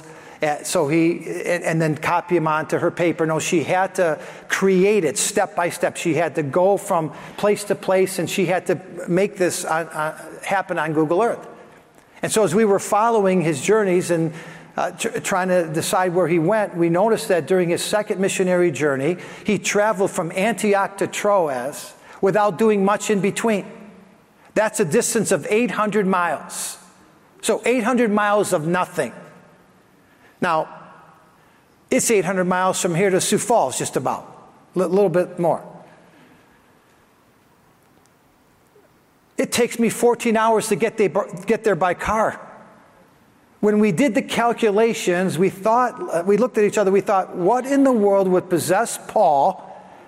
So 0.63 0.87
he, 0.89 1.43
and, 1.45 1.81
then 1.81 1.95
copy 1.95 2.35
him 2.35 2.47
onto 2.47 2.77
her 2.77 2.91
paper. 2.91 3.25
No, 3.25 3.39
she 3.39 3.63
had 3.63 3.95
to 3.95 4.19
create 4.49 5.05
it 5.05 5.17
step 5.17 5.55
by 5.55 5.69
step. 5.69 5.95
She 5.95 6.15
had 6.15 6.35
to 6.35 6.43
go 6.43 6.75
from 6.75 7.13
place 7.37 7.63
to 7.65 7.75
place 7.75 8.19
and 8.19 8.29
she 8.29 8.45
had 8.45 8.65
to 8.67 8.81
make 9.07 9.37
this 9.37 9.63
on, 9.63 9.87
happen 10.43 10.77
on 10.77 10.91
Google 10.93 11.21
Earth. 11.21 11.47
And 12.21 12.31
so 12.31 12.43
as 12.43 12.53
we 12.53 12.65
were 12.65 12.79
following 12.79 13.41
his 13.41 13.61
journeys 13.61 14.11
and 14.11 14.33
uh, 14.75 14.91
tr- 14.91 15.19
trying 15.19 15.47
to 15.47 15.67
decide 15.71 16.13
where 16.13 16.27
he 16.27 16.39
went, 16.39 16.75
we 16.75 16.89
noticed 16.89 17.29
that 17.29 17.47
during 17.47 17.69
his 17.69 17.81
second 17.81 18.19
missionary 18.19 18.71
journey, 18.71 19.17
he 19.45 19.57
traveled 19.57 20.11
from 20.11 20.31
Antioch 20.33 20.97
to 20.97 21.07
Troas 21.07 21.93
without 22.21 22.57
doing 22.57 22.83
much 22.83 23.09
in 23.09 23.21
between. 23.21 23.65
That's 24.55 24.79
a 24.79 24.85
distance 24.85 25.31
of 25.31 25.47
800 25.49 26.05
miles. 26.05 26.77
So 27.41 27.61
800 27.65 28.11
miles 28.11 28.51
of 28.51 28.67
nothing. 28.67 29.13
Now, 30.43 30.67
it's 31.89 32.11
800 32.11 32.43
miles 32.43 32.81
from 32.81 32.93
here 32.93 33.09
to 33.09 33.21
Sioux 33.21 33.37
Falls, 33.37 33.79
just 33.79 33.95
about, 33.95 34.51
a 34.75 34.79
little 34.79 35.07
bit 35.07 35.39
more. 35.39 35.65
It 39.37 39.53
takes 39.53 39.79
me 39.79 39.87
14 39.87 40.35
hours 40.35 40.67
to 40.67 40.75
get 40.75 40.97
there, 40.97 41.09
get 41.45 41.63
there 41.63 41.75
by 41.75 41.93
car. 41.93 42.41
When 43.61 43.79
we 43.79 43.93
did 43.93 44.15
the 44.15 44.21
calculations, 44.21 45.37
we 45.37 45.49
thought, 45.49 46.13
uh, 46.13 46.23
we 46.25 46.35
looked 46.35 46.57
at 46.57 46.65
each 46.65 46.77
other, 46.77 46.91
we 46.91 46.99
thought, 46.99 47.37
what 47.37 47.65
in 47.65 47.85
the 47.85 47.93
world 47.93 48.27
would 48.27 48.49
possess 48.49 48.99
Paul 49.07 49.63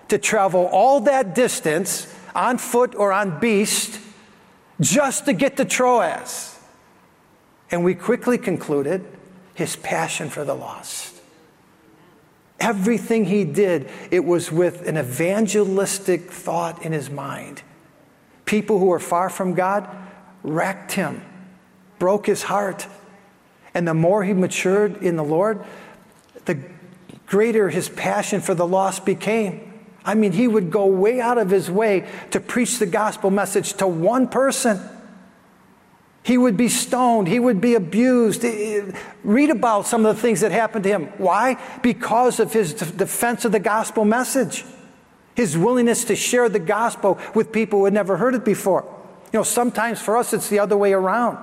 to 0.10 0.18
travel 0.18 0.66
all 0.66 1.00
that 1.02 1.34
distance 1.34 2.14
on 2.36 2.58
foot 2.58 2.94
or 2.96 3.14
on 3.14 3.40
beast 3.40 4.02
just 4.82 5.26
to 5.26 5.34
get 5.34 5.56
to 5.58 5.64
Troas? 5.64 6.60
And 7.72 7.86
we 7.86 7.96
quickly 7.96 8.38
concluded 8.38 9.06
his 9.56 9.76
passion 9.76 10.30
for 10.30 10.46
the 10.46 10.54
lost. 10.54 11.14
Everything 12.60 13.26
he 13.26 13.44
did, 13.44 13.90
it 14.12 14.24
was 14.24 14.52
with 14.52 14.88
an 14.88 14.98
evangelistic 14.98 16.32
thought 16.32 16.86
in 16.86 16.92
his 16.92 17.10
mind. 17.10 17.64
People 18.46 18.80
who 18.80 18.86
were 18.86 19.00
far 19.00 19.30
from 19.30 19.54
God 19.54 19.90
wrecked 20.44 20.92
him, 20.92 21.24
broke 22.00 22.28
his 22.28 22.44
heart. 22.44 22.88
And 23.74 23.88
the 23.88 23.94
more 23.94 24.24
he 24.24 24.34
matured 24.34 25.04
in 25.04 25.16
the 25.16 25.24
Lord, 25.24 25.66
the 26.46 26.60
greater 27.26 27.70
his 27.70 27.90
passion 27.90 28.40
for 28.40 28.54
the 28.54 28.68
lost 28.68 29.06
became. 29.06 29.74
I 30.06 30.14
mean, 30.14 30.32
he 30.32 30.48
would 30.48 30.70
go 30.70 30.86
way 30.86 31.20
out 31.20 31.38
of 31.38 31.50
his 31.50 31.70
way 31.70 32.08
to 32.32 32.40
preach 32.40 32.78
the 32.78 32.86
gospel 32.86 33.32
message 33.32 33.74
to 33.74 33.88
one 33.88 34.28
person. 34.28 34.80
He 36.26 36.40
would 36.40 36.58
be 36.58 36.70
stoned. 36.70 37.28
He 37.28 37.38
would 37.38 37.62
be 37.62 37.76
abused. 37.76 38.44
Eh, 38.44 38.48
eh, 38.50 38.92
read 39.24 39.52
about 39.52 39.86
some 39.86 40.08
of 40.08 40.16
the 40.16 40.20
things 40.20 40.42
that 40.42 40.52
happened 40.52 40.84
to 40.86 40.90
him. 40.90 41.04
Why? 41.20 41.62
Because 41.84 42.40
of 42.40 42.52
his 42.52 42.74
defense 42.74 43.46
of 43.46 43.52
the 43.52 43.60
gospel 43.60 44.06
message, 44.06 44.66
his 45.36 45.56
willingness 45.56 46.04
to 46.06 46.16
share 46.16 46.50
the 46.50 46.58
gospel 46.58 47.20
with 47.36 47.52
people 47.52 47.78
who 47.78 47.86
had 47.86 47.94
never 47.94 48.18
heard 48.18 48.34
it 48.34 48.44
before. 48.44 48.92
You 49.32 49.38
know, 49.38 49.44
sometimes 49.44 50.02
for 50.02 50.18
us 50.18 50.34
it's 50.34 50.50
the 50.50 50.58
other 50.58 50.76
way 50.76 50.94
around. 50.94 51.38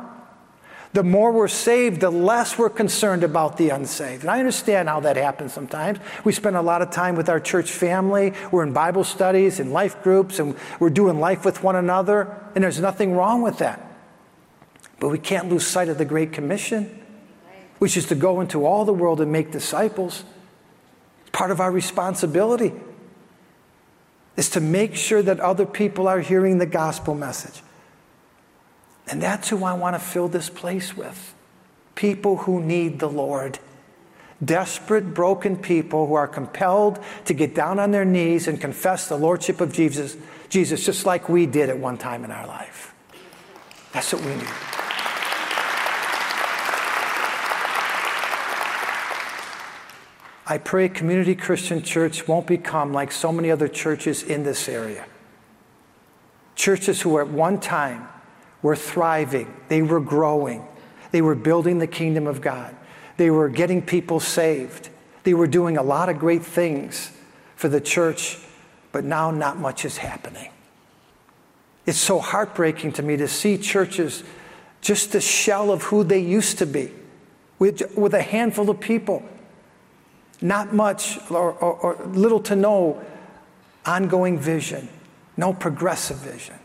The 0.95 1.05
more 1.05 1.31
we're 1.31 1.47
saved, 1.47 2.01
the 2.01 2.11
less 2.11 2.59
we're 2.59 2.69
concerned 2.69 3.23
about 3.23 3.59
the 3.59 3.69
unsaved. 3.69 4.23
And 4.23 4.31
I 4.33 4.41
understand 4.41 4.89
how 4.89 4.99
that 4.99 5.17
happens 5.17 5.53
sometimes. 5.53 6.01
We 6.25 6.33
spend 6.33 6.57
a 6.57 6.61
lot 6.61 6.83
of 6.83 6.91
time 6.91 7.15
with 7.15 7.29
our 7.29 7.39
church 7.39 7.71
family. 7.71 8.33
We're 8.51 8.65
in 8.65 8.73
Bible 8.73 9.05
studies 9.05 9.61
and 9.61 9.73
life 9.73 10.03
groups, 10.03 10.41
and 10.41 10.57
we're 10.81 10.91
doing 10.91 11.21
life 11.21 11.45
with 11.45 11.63
one 11.63 11.77
another, 11.77 12.37
and 12.57 12.65
there's 12.65 12.81
nothing 12.81 13.15
wrong 13.15 13.43
with 13.43 13.59
that. 13.59 13.92
But 15.03 15.09
we 15.09 15.19
can't 15.19 15.49
lose 15.49 15.67
sight 15.67 15.89
of 15.89 15.99
the 15.99 16.05
Great 16.05 16.33
Commission, 16.33 17.03
which 17.81 17.97
is 17.97 18.07
to 18.07 18.15
go 18.15 18.41
into 18.41 18.65
all 18.65 18.85
the 18.85 18.93
world 18.93 19.21
and 19.21 19.33
make 19.33 19.51
disciples. 19.51 20.23
It's 21.23 21.31
part 21.31 21.51
of 21.51 21.61
our 21.61 21.73
responsibility 21.73 22.73
is 24.37 24.51
to 24.51 24.61
make 24.61 24.95
sure 24.95 25.21
that 25.21 25.41
other 25.41 25.67
people 25.67 26.07
are 26.07 26.21
hearing 26.21 26.59
the 26.59 26.67
gospel 26.67 27.17
message. 27.17 27.65
And 29.09 29.21
that's 29.21 29.49
who 29.49 29.65
I 29.65 29.73
want 29.73 29.97
to 29.97 29.99
fill 29.99 30.29
this 30.29 30.49
place 30.49 30.97
with. 30.97 31.35
People 31.97 32.37
who 32.37 32.63
need 32.63 33.01
the 33.01 33.09
Lord. 33.09 33.59
Desperate, 34.45 35.15
broken 35.15 35.57
people 35.57 36.07
who 36.07 36.15
are 36.15 36.29
compelled 36.29 37.01
to 37.25 37.35
get 37.35 37.57
down 37.57 37.81
on 37.81 37.91
their 37.91 38.05
knees 38.05 38.47
and 38.47 38.61
confess 38.61 39.09
the 39.09 39.19
Lordship 39.19 39.61
of 39.61 39.73
Jesus, 39.73 40.17
Jesus, 40.49 40.87
just 40.87 41.05
like 41.07 41.29
we 41.29 41.47
did 41.47 41.71
at 41.71 41.79
one 41.79 41.99
time 41.99 42.25
in 42.25 42.31
our 42.31 42.47
life. 42.47 42.95
That's 43.93 44.13
what 44.13 44.23
we 44.23 44.37
need. 44.37 44.72
I 50.47 50.59
pray 50.59 50.89
Community 50.89 51.37
Christian 51.37 51.83
Church 51.83 52.27
won't 52.27 52.47
become 52.47 52.93
like 52.93 53.13
so 53.13 53.33
many 53.33 53.51
other 53.51 53.69
churches 53.69 54.23
in 54.23 54.43
this 54.43 54.69
area. 54.69 55.07
Churches 56.57 57.01
who 57.01 57.19
at 57.21 57.29
one 57.29 57.61
time 57.61 58.09
were 58.61 58.77
thriving, 58.77 59.55
they 59.69 59.83
were 59.83 60.01
growing, 60.01 60.67
they 61.13 61.23
were 61.23 61.35
building 61.35 61.79
the 61.79 61.87
kingdom 61.87 62.27
of 62.27 62.41
God, 62.41 62.75
they 63.17 63.31
were 63.31 63.49
getting 63.49 63.83
people 63.83 64.19
saved, 64.19 64.89
they 65.23 65.35
were 65.35 65.47
doing 65.47 65.77
a 65.77 65.83
lot 65.83 66.09
of 66.09 66.19
great 66.19 66.45
things 66.45 67.13
for 67.55 67.69
the 67.69 67.81
church, 67.81 68.39
but 68.91 69.05
now 69.05 69.31
not 69.31 69.59
much 69.59 69.85
is 69.85 69.99
happening. 69.99 70.51
It's 71.87 71.99
so 71.99 72.19
heartbreaking 72.19 72.93
to 72.95 73.03
me 73.03 73.17
to 73.17 73.29
see 73.29 73.59
churches 73.59 74.25
just 74.81 75.13
the 75.13 75.21
shell 75.21 75.71
of 75.71 75.85
who 75.85 76.03
they 76.03 76.19
used 76.19 76.59
to 76.59 76.67
be, 76.67 76.91
with, 77.61 77.97
with 77.97 78.15
a 78.15 78.23
handful 78.23 78.69
of 78.69 78.81
people 78.81 79.23
not 80.43 80.75
much 80.75 81.19
or, 81.31 81.53
or, 81.53 81.73
or 81.75 82.07
little 82.07 82.41
to 82.41 82.57
no 82.57 83.03
ongoing 83.87 84.39
vision, 84.39 84.89
no 85.37 85.53
progressive 85.53 86.19
vision. 86.19 86.57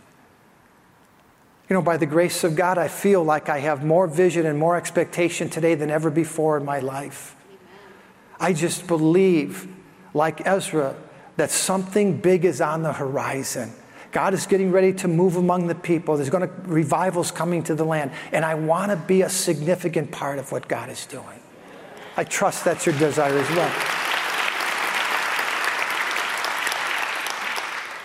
You 1.70 1.74
know, 1.74 1.82
by 1.82 1.98
the 1.98 2.06
grace 2.06 2.44
of 2.44 2.56
God, 2.56 2.78
I 2.78 2.88
feel 2.88 3.24
like 3.24 3.50
I 3.50 3.60
have 3.60 3.84
more 3.84 4.08
vision 4.08 4.46
and 4.46 4.58
more 4.58 4.78
expectation 4.78 5.50
today 5.50 5.76
than 5.76 5.92
ever 5.92 6.10
before 6.10 6.58
in 6.58 6.64
my 6.64 6.80
life. 6.80 7.36
I 8.40 8.54
just 8.54 8.88
believe, 8.88 9.68
like 10.14 10.46
Ezra, 10.48 10.96
that 11.36 11.52
something 11.52 12.18
big 12.20 12.46
is 12.46 12.62
on 12.62 12.84
the 12.84 12.94
horizon. 12.94 13.74
God 14.12 14.34
is 14.34 14.48
getting 14.48 14.72
ready 14.72 14.94
to 14.94 15.08
move 15.08 15.36
among 15.36 15.68
the 15.68 15.76
people. 15.76 16.16
There's 16.16 16.30
going 16.30 16.48
to 16.48 16.54
revivals 16.64 17.32
coming 17.32 17.64
to 17.64 17.76
the 17.76 17.84
land, 17.84 18.12
and 18.32 18.46
I 18.46 18.56
want 18.56 18.92
to 18.92 18.98
be 18.98 19.22
a 19.22 19.30
significant 19.30 20.12
part 20.12 20.40
of 20.40 20.52
what 20.52 20.68
God 20.68 20.90
is 20.90 21.06
doing. 21.06 21.42
I 22.18 22.24
trust 22.24 22.66
that's 22.66 22.86
your 22.86 22.98
desire 22.98 23.38
as 23.38 23.50
well. 23.52 23.72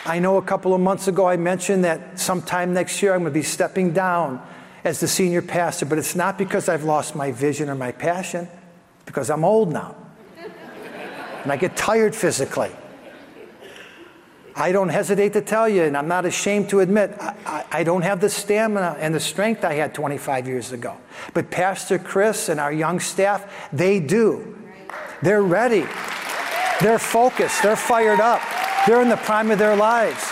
I 0.04 0.18
know 0.18 0.36
a 0.36 0.42
couple 0.42 0.74
of 0.74 0.80
months 0.80 1.08
ago 1.08 1.26
I 1.26 1.38
mentioned 1.38 1.84
that 1.84 2.20
sometime 2.20 2.74
next 2.74 3.02
year 3.02 3.14
I'm 3.14 3.20
going 3.20 3.32
to 3.32 3.38
be 3.38 3.42
stepping 3.42 3.92
down 3.92 4.46
as 4.84 5.00
the 5.00 5.08
senior 5.08 5.40
pastor, 5.40 5.86
but 5.86 5.96
it's 5.96 6.14
not 6.14 6.36
because 6.36 6.68
I've 6.68 6.84
lost 6.84 7.14
my 7.14 7.32
vision 7.32 7.70
or 7.70 7.74
my 7.74 7.92
passion, 7.92 8.48
because 9.06 9.30
I'm 9.30 9.44
old 9.44 9.72
now. 9.72 9.96
and 11.44 11.50
I 11.50 11.56
get 11.56 11.76
tired 11.76 12.14
physically. 12.14 12.70
I 14.54 14.72
don't 14.72 14.90
hesitate 14.90 15.32
to 15.32 15.40
tell 15.40 15.68
you, 15.68 15.82
and 15.82 15.96
I'm 15.96 16.08
not 16.08 16.26
ashamed 16.26 16.68
to 16.70 16.80
admit, 16.80 17.16
I, 17.18 17.34
I, 17.46 17.64
I, 17.80 17.84
don't 17.84 18.02
have 18.02 18.20
the 18.20 18.28
stamina 18.28 18.96
and 18.98 19.14
the 19.14 19.20
strength 19.20 19.64
I 19.64 19.74
had 19.74 19.94
25 19.94 20.46
years 20.46 20.72
ago. 20.72 20.96
But 21.32 21.50
Pastor 21.50 21.98
Chris 21.98 22.48
and 22.48 22.60
our 22.60 22.72
young 22.72 23.00
staff, 23.00 23.70
they 23.72 23.98
do. 23.98 24.58
They're 25.22 25.42
ready. 25.42 25.86
They're 26.80 26.98
focused. 26.98 27.62
They're 27.62 27.76
fired 27.76 28.20
up. 28.20 28.42
They're 28.86 29.00
in 29.00 29.08
the 29.08 29.16
prime 29.16 29.50
of 29.50 29.58
their 29.58 29.76
lives. 29.76 30.30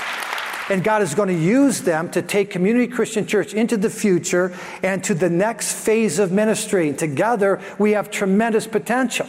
And 0.68 0.85
God 0.85 1.02
is 1.02 1.14
going 1.14 1.28
to 1.28 1.35
use 1.35 1.80
them 1.80 2.11
to 2.12 2.22
take 2.22 2.50
Community 2.50 2.87
Christian 2.87 3.26
Church 3.26 3.54
into 3.54 3.76
the 3.76 3.90
future 3.90 4.56
and 4.83 5.02
to 5.04 5.14
the 5.14 5.30
next 5.30 5.72
phase 5.72 6.18
of 6.18 6.30
ministry. 6.30 6.92
Together, 6.92 7.61
we 7.78 7.92
have 7.92 8.11
tremendous 8.11 8.66
potential. 8.66 9.26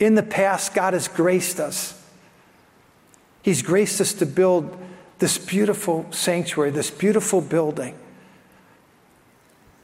In 0.00 0.16
the 0.16 0.22
past, 0.22 0.74
God 0.74 0.94
has 0.94 1.06
graced 1.06 1.60
us. 1.60 2.01
He's 3.42 3.62
graced 3.62 4.00
us 4.00 4.12
to 4.14 4.26
build 4.26 4.76
this 5.18 5.38
beautiful 5.38 6.06
sanctuary, 6.10 6.70
this 6.70 6.90
beautiful 6.90 7.40
building. 7.40 7.96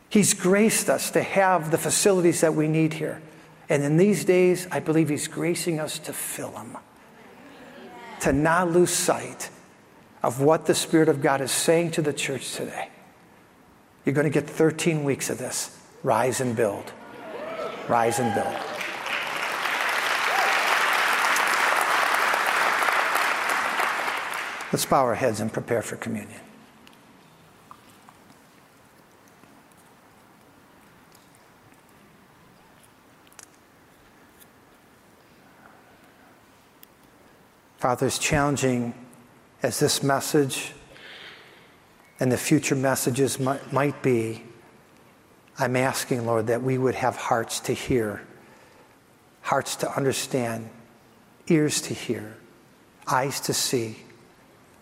He's 0.08 0.32
graced 0.32 0.88
us 0.88 1.10
to 1.10 1.22
have 1.22 1.70
the 1.70 1.78
facilities 1.78 2.40
that 2.40 2.54
we 2.54 2.66
need 2.66 2.94
here. 2.94 3.20
And 3.68 3.82
in 3.82 3.96
these 3.98 4.24
days, 4.24 4.66
I 4.70 4.80
believe 4.80 5.08
He's 5.08 5.28
gracing 5.28 5.78
us 5.78 5.98
to 6.00 6.12
fill 6.12 6.52
them, 6.52 6.78
to 8.20 8.32
not 8.32 8.70
lose 8.70 8.90
sight 8.90 9.50
of 10.22 10.40
what 10.40 10.66
the 10.66 10.74
Spirit 10.74 11.08
of 11.08 11.20
God 11.20 11.40
is 11.40 11.52
saying 11.52 11.92
to 11.92 12.02
the 12.02 12.12
church 12.12 12.54
today. 12.54 12.88
You're 14.04 14.14
going 14.14 14.24
to 14.24 14.30
get 14.30 14.48
13 14.48 15.04
weeks 15.04 15.28
of 15.28 15.38
this. 15.38 15.76
Rise 16.02 16.40
and 16.40 16.56
build. 16.56 16.92
Rise 17.88 18.18
and 18.18 18.34
build. 18.34 18.77
Let's 24.70 24.84
bow 24.84 25.02
our 25.04 25.14
heads 25.14 25.40
and 25.40 25.50
prepare 25.50 25.80
for 25.80 25.96
communion. 25.96 26.40
Father, 37.78 38.06
as 38.06 38.18
challenging 38.18 38.92
as 39.62 39.80
this 39.80 40.02
message 40.02 40.74
and 42.20 42.30
the 42.30 42.36
future 42.36 42.74
messages 42.74 43.40
might, 43.40 43.72
might 43.72 44.02
be, 44.02 44.42
I'm 45.58 45.76
asking, 45.76 46.26
Lord, 46.26 46.48
that 46.48 46.62
we 46.62 46.76
would 46.76 46.96
have 46.96 47.16
hearts 47.16 47.60
to 47.60 47.72
hear, 47.72 48.20
hearts 49.40 49.76
to 49.76 49.96
understand, 49.96 50.68
ears 51.46 51.80
to 51.82 51.94
hear, 51.94 52.36
eyes 53.06 53.40
to 53.42 53.54
see 53.54 53.96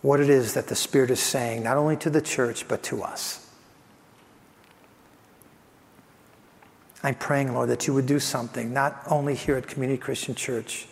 what 0.01 0.19
it 0.19 0.29
is 0.29 0.53
that 0.53 0.67
the 0.67 0.75
Spirit 0.75 1.09
is 1.09 1.19
saying, 1.19 1.63
not 1.63 1.77
only 1.77 1.97
to 1.97 2.09
the 2.09 2.21
church, 2.21 2.67
but 2.67 2.83
to 2.83 3.03
us. 3.03 3.49
I'm 7.03 7.15
praying, 7.15 7.53
Lord, 7.53 7.69
that 7.69 7.87
you 7.87 7.93
would 7.93 8.05
do 8.05 8.19
something, 8.19 8.73
not 8.73 9.01
only 9.09 9.35
here 9.35 9.55
at 9.55 9.67
Community 9.67 9.97
Christian 9.97 10.35
Church 10.35 10.87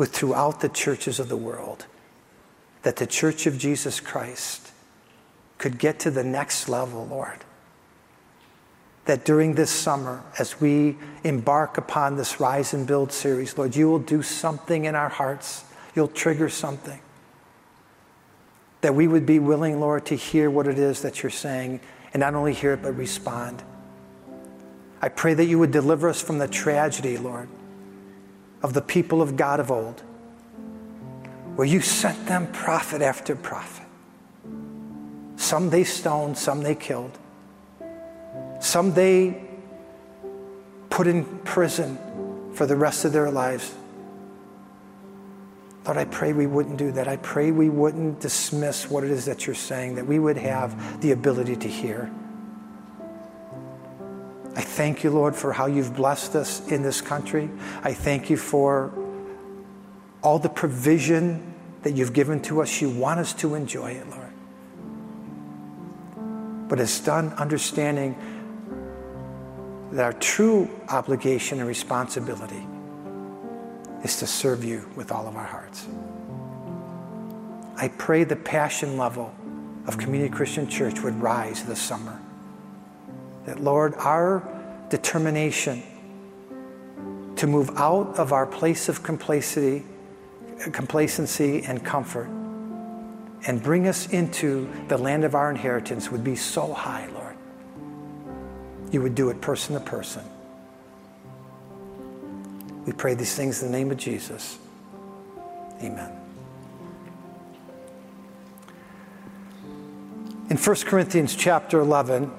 but 0.00 0.08
throughout 0.08 0.60
the 0.60 0.68
churches 0.70 1.20
of 1.20 1.28
the 1.28 1.36
world, 1.36 1.84
that 2.84 2.96
the 2.96 3.06
church 3.06 3.46
of 3.46 3.58
Jesus 3.58 4.00
Christ 4.00 4.70
could 5.58 5.78
get 5.78 6.00
to 6.00 6.10
the 6.10 6.24
next 6.24 6.70
level, 6.70 7.06
Lord. 7.06 7.44
That 9.04 9.26
during 9.26 9.56
this 9.56 9.70
summer, 9.70 10.22
as 10.38 10.58
we 10.58 10.96
embark 11.22 11.76
upon 11.76 12.16
this 12.16 12.40
Rise 12.40 12.72
and 12.72 12.86
Build 12.86 13.12
series, 13.12 13.58
Lord, 13.58 13.76
you 13.76 13.90
will 13.90 13.98
do 13.98 14.22
something 14.22 14.86
in 14.86 14.94
our 14.94 15.10
hearts. 15.10 15.64
You'll 15.94 16.08
trigger 16.08 16.48
something. 16.48 17.00
That 18.80 18.94
we 18.94 19.06
would 19.08 19.26
be 19.26 19.38
willing, 19.38 19.80
Lord, 19.80 20.06
to 20.06 20.14
hear 20.14 20.50
what 20.50 20.66
it 20.66 20.78
is 20.78 21.02
that 21.02 21.22
you're 21.22 21.30
saying, 21.30 21.80
and 22.12 22.20
not 22.20 22.34
only 22.34 22.54
hear 22.54 22.72
it, 22.72 22.82
but 22.82 22.96
respond. 22.96 23.62
I 25.02 25.08
pray 25.08 25.34
that 25.34 25.44
you 25.44 25.58
would 25.58 25.70
deliver 25.70 26.08
us 26.08 26.20
from 26.20 26.38
the 26.38 26.48
tragedy, 26.48 27.16
Lord, 27.16 27.48
of 28.62 28.74
the 28.74 28.82
people 28.82 29.22
of 29.22 29.36
God 29.36 29.60
of 29.60 29.70
old, 29.70 30.00
where 31.56 31.66
you 31.66 31.80
sent 31.80 32.26
them 32.26 32.50
prophet 32.52 33.02
after 33.02 33.34
prophet. 33.34 33.86
Some 35.36 35.70
they 35.70 35.84
stoned, 35.84 36.36
some 36.36 36.62
they 36.62 36.74
killed, 36.74 37.18
some 38.60 38.92
they 38.92 39.42
put 40.90 41.06
in 41.06 41.24
prison 41.40 41.98
for 42.54 42.66
the 42.66 42.76
rest 42.76 43.04
of 43.04 43.12
their 43.12 43.30
lives. 43.30 43.74
Lord, 45.84 45.96
I 45.96 46.04
pray 46.04 46.32
we 46.32 46.46
wouldn't 46.46 46.76
do 46.76 46.92
that. 46.92 47.08
I 47.08 47.16
pray 47.16 47.50
we 47.50 47.70
wouldn't 47.70 48.20
dismiss 48.20 48.90
what 48.90 49.02
it 49.02 49.10
is 49.10 49.24
that 49.24 49.46
you're 49.46 49.54
saying, 49.54 49.94
that 49.94 50.06
we 50.06 50.18
would 50.18 50.36
have 50.36 51.00
the 51.00 51.12
ability 51.12 51.56
to 51.56 51.68
hear. 51.68 52.10
I 54.56 54.60
thank 54.62 55.02
you, 55.04 55.10
Lord, 55.10 55.34
for 55.34 55.52
how 55.52 55.66
you've 55.66 55.96
blessed 55.96 56.36
us 56.36 56.66
in 56.70 56.82
this 56.82 57.00
country. 57.00 57.48
I 57.82 57.94
thank 57.94 58.28
you 58.28 58.36
for 58.36 58.92
all 60.22 60.38
the 60.38 60.48
provision 60.48 61.54
that 61.82 61.92
you've 61.92 62.12
given 62.12 62.42
to 62.42 62.60
us. 62.60 62.80
You 62.80 62.90
want 62.90 63.20
us 63.20 63.32
to 63.34 63.54
enjoy 63.54 63.92
it, 63.92 64.06
Lord. 64.10 64.32
But 66.68 66.78
it's 66.78 67.00
done 67.00 67.32
understanding 67.34 68.16
that 69.92 70.04
our 70.04 70.12
true 70.12 70.68
obligation 70.88 71.58
and 71.58 71.66
responsibility 71.66 72.66
is 74.04 74.18
to 74.18 74.26
serve 74.26 74.62
you 74.62 74.88
with 74.94 75.10
all 75.10 75.26
of 75.26 75.36
our 75.36 75.46
hearts. 75.70 75.86
I 77.76 77.88
pray 77.88 78.24
the 78.24 78.36
passion 78.36 78.96
level 78.96 79.34
of 79.86 79.98
Community 79.98 80.32
Christian 80.32 80.68
Church 80.68 81.00
would 81.00 81.20
rise 81.20 81.64
this 81.64 81.80
summer. 81.80 82.20
That, 83.46 83.60
Lord, 83.60 83.94
our 83.96 84.46
determination 84.90 85.82
to 87.36 87.46
move 87.46 87.70
out 87.76 88.18
of 88.18 88.32
our 88.32 88.46
place 88.46 88.88
of 88.88 89.02
complacency, 89.02 89.84
complacency 90.72 91.62
and 91.62 91.82
comfort 91.84 92.28
and 93.46 93.62
bring 93.62 93.88
us 93.88 94.10
into 94.10 94.68
the 94.88 94.98
land 94.98 95.24
of 95.24 95.34
our 95.34 95.48
inheritance 95.48 96.10
would 96.10 96.22
be 96.22 96.36
so 96.36 96.74
high, 96.74 97.08
Lord. 97.14 97.34
You 98.92 99.00
would 99.00 99.14
do 99.14 99.30
it 99.30 99.40
person 99.40 99.74
to 99.74 99.80
person. 99.80 100.22
We 102.84 102.92
pray 102.92 103.14
these 103.14 103.34
things 103.34 103.62
in 103.62 103.72
the 103.72 103.78
name 103.78 103.90
of 103.90 103.96
Jesus. 103.96 104.58
Amen. 105.82 106.16
In 110.50 110.56
1 110.56 110.76
Corinthians 110.78 111.36
chapter 111.36 111.80
11, 111.80 112.30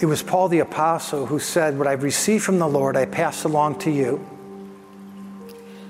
it 0.00 0.06
was 0.06 0.22
Paul 0.22 0.48
the 0.48 0.60
Apostle 0.60 1.26
who 1.26 1.38
said, 1.38 1.78
What 1.78 1.86
I've 1.86 2.02
received 2.02 2.42
from 2.42 2.58
the 2.58 2.66
Lord, 2.66 2.96
I 2.96 3.04
pass 3.04 3.44
along 3.44 3.80
to 3.80 3.90
you. 3.90 4.26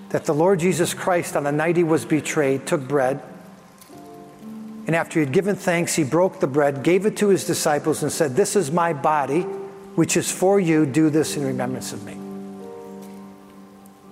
That 0.09 0.25
the 0.25 0.35
Lord 0.35 0.59
Jesus 0.59 0.93
Christ, 0.93 1.37
on 1.37 1.45
the 1.45 1.53
night 1.53 1.77
he 1.77 1.85
was 1.85 2.05
betrayed, 2.05 2.67
took 2.67 2.87
bread. 2.89 3.23
And 4.89 4.97
after 4.97 5.21
he 5.21 5.25
had 5.25 5.33
given 5.33 5.55
thanks, 5.55 5.95
he 5.95 6.03
broke 6.03 6.41
the 6.41 6.49
bread, 6.49 6.83
gave 6.83 7.07
it 7.07 7.17
to 7.19 7.29
his 7.29 7.47
disciples, 7.47 8.03
and 8.03 8.11
said, 8.11 8.35
This 8.35 8.57
is 8.57 8.73
my 8.73 8.93
body, 8.93 9.43
which 9.95 10.17
is 10.17 10.31
for 10.31 10.59
you. 10.59 10.85
Do 10.85 11.09
this 11.09 11.37
in 11.37 11.47
remembrance 11.47 11.93
of 11.93 12.05
me. 12.05 12.30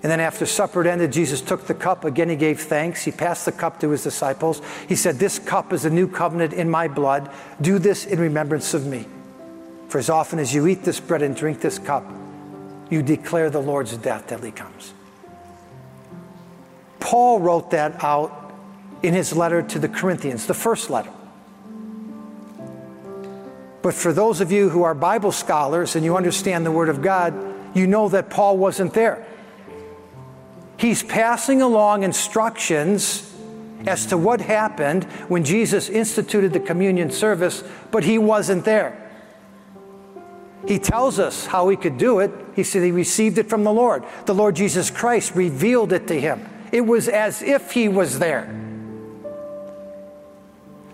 And 0.02 0.12
then 0.12 0.20
after 0.20 0.46
supper 0.46 0.84
had 0.84 0.92
ended, 0.92 1.12
Jesus 1.12 1.40
took 1.40 1.66
the 1.66 1.74
cup. 1.74 2.04
Again, 2.04 2.28
he 2.28 2.36
gave 2.36 2.60
thanks. 2.60 3.04
He 3.04 3.10
passed 3.10 3.44
the 3.44 3.52
cup 3.52 3.80
to 3.80 3.90
his 3.90 4.04
disciples. 4.04 4.62
He 4.88 4.94
said, 4.94 5.18
This 5.18 5.40
cup 5.40 5.72
is 5.72 5.84
a 5.84 5.90
new 5.90 6.06
covenant 6.06 6.52
in 6.52 6.70
my 6.70 6.86
blood. 6.86 7.30
Do 7.60 7.80
this 7.80 8.06
in 8.06 8.20
remembrance 8.20 8.74
of 8.74 8.86
me. 8.86 9.06
For 9.88 9.98
as 9.98 10.08
often 10.08 10.38
as 10.38 10.54
you 10.54 10.66
eat 10.68 10.84
this 10.84 11.00
bread 11.00 11.22
and 11.22 11.34
drink 11.34 11.60
this 11.60 11.78
cup, 11.78 12.04
you 12.90 13.02
declare 13.02 13.50
the 13.50 13.60
Lord's 13.60 13.96
death 13.96 14.28
till 14.28 14.38
he 14.38 14.52
comes. 14.52 14.92
Paul 17.00 17.40
wrote 17.40 17.72
that 17.72 18.02
out 18.04 18.54
in 19.02 19.14
his 19.14 19.34
letter 19.34 19.62
to 19.62 19.78
the 19.78 19.88
Corinthians, 19.88 20.46
the 20.46 20.54
first 20.54 20.90
letter. 20.90 21.12
But 23.82 23.94
for 23.94 24.12
those 24.12 24.40
of 24.40 24.52
you 24.52 24.68
who 24.68 24.82
are 24.82 24.94
Bible 24.94 25.32
scholars 25.32 25.96
and 25.96 26.04
you 26.04 26.16
understand 26.16 26.66
the 26.66 26.70
Word 26.70 26.88
of 26.88 27.00
God, 27.00 27.34
you 27.74 27.86
know 27.86 28.08
that 28.08 28.28
Paul 28.28 28.58
wasn't 28.58 28.92
there. 28.92 29.26
He's 30.78 31.02
passing 31.02 31.60
along 31.60 32.04
instructions 32.04 33.24
as 33.86 34.06
to 34.06 34.16
what 34.16 34.40
happened 34.40 35.04
when 35.28 35.44
Jesus 35.44 35.88
instituted 35.88 36.52
the 36.52 36.60
communion 36.60 37.10
service, 37.10 37.64
but 37.90 38.04
he 38.04 38.16
wasn't 38.18 38.64
there. 38.64 39.04
He 40.66 40.78
tells 40.78 41.18
us 41.18 41.46
how 41.46 41.68
he 41.68 41.76
could 41.76 41.98
do 41.98 42.20
it. 42.20 42.30
He 42.54 42.62
said 42.62 42.82
he 42.82 42.90
received 42.90 43.38
it 43.38 43.48
from 43.48 43.64
the 43.64 43.72
Lord. 43.72 44.04
The 44.26 44.34
Lord 44.34 44.56
Jesus 44.56 44.90
Christ 44.90 45.34
revealed 45.34 45.92
it 45.92 46.06
to 46.08 46.20
him 46.20 46.46
It 46.72 46.82
was 46.82 47.08
as 47.08 47.42
if 47.42 47.72
he 47.72 47.88
was 47.88 48.18
there. 48.18 48.67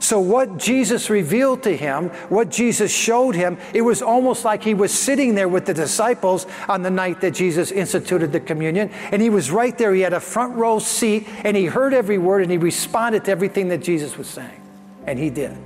So, 0.05 0.21
what 0.21 0.59
Jesus 0.59 1.09
revealed 1.09 1.63
to 1.63 1.75
him, 1.75 2.11
what 2.29 2.51
Jesus 2.51 2.95
showed 2.95 3.35
him, 3.35 3.57
it 3.73 3.81
was 3.81 4.03
almost 4.03 4.45
like 4.45 4.63
he 4.63 4.75
was 4.75 4.93
sitting 4.93 5.35
there 5.35 5.49
with 5.49 5.65
the 5.65 5.73
disciples 5.73 6.47
on 6.69 6.83
the 6.83 6.91
night 6.91 7.23
that 7.23 7.31
Jesus 7.31 7.71
instituted 7.71 8.31
the 8.31 8.39
communion. 8.39 8.91
And 9.13 9.23
he 9.23 9.31
was 9.31 9.51
right 9.51 9.77
there. 9.79 9.95
He 9.95 10.03
had 10.03 10.13
a 10.13 10.21
front 10.21 10.57
row 10.57 10.79
seat 10.79 11.27
and 11.43 11.57
he 11.57 11.65
heard 11.65 11.95
every 11.95 12.19
word 12.19 12.43
and 12.43 12.51
he 12.51 12.59
responded 12.59 13.25
to 13.25 13.31
everything 13.31 13.69
that 13.69 13.83
Jesus 13.83 14.19
was 14.19 14.27
saying. 14.29 14.61
And 15.07 15.19
he 15.19 15.31
did. 15.31 15.57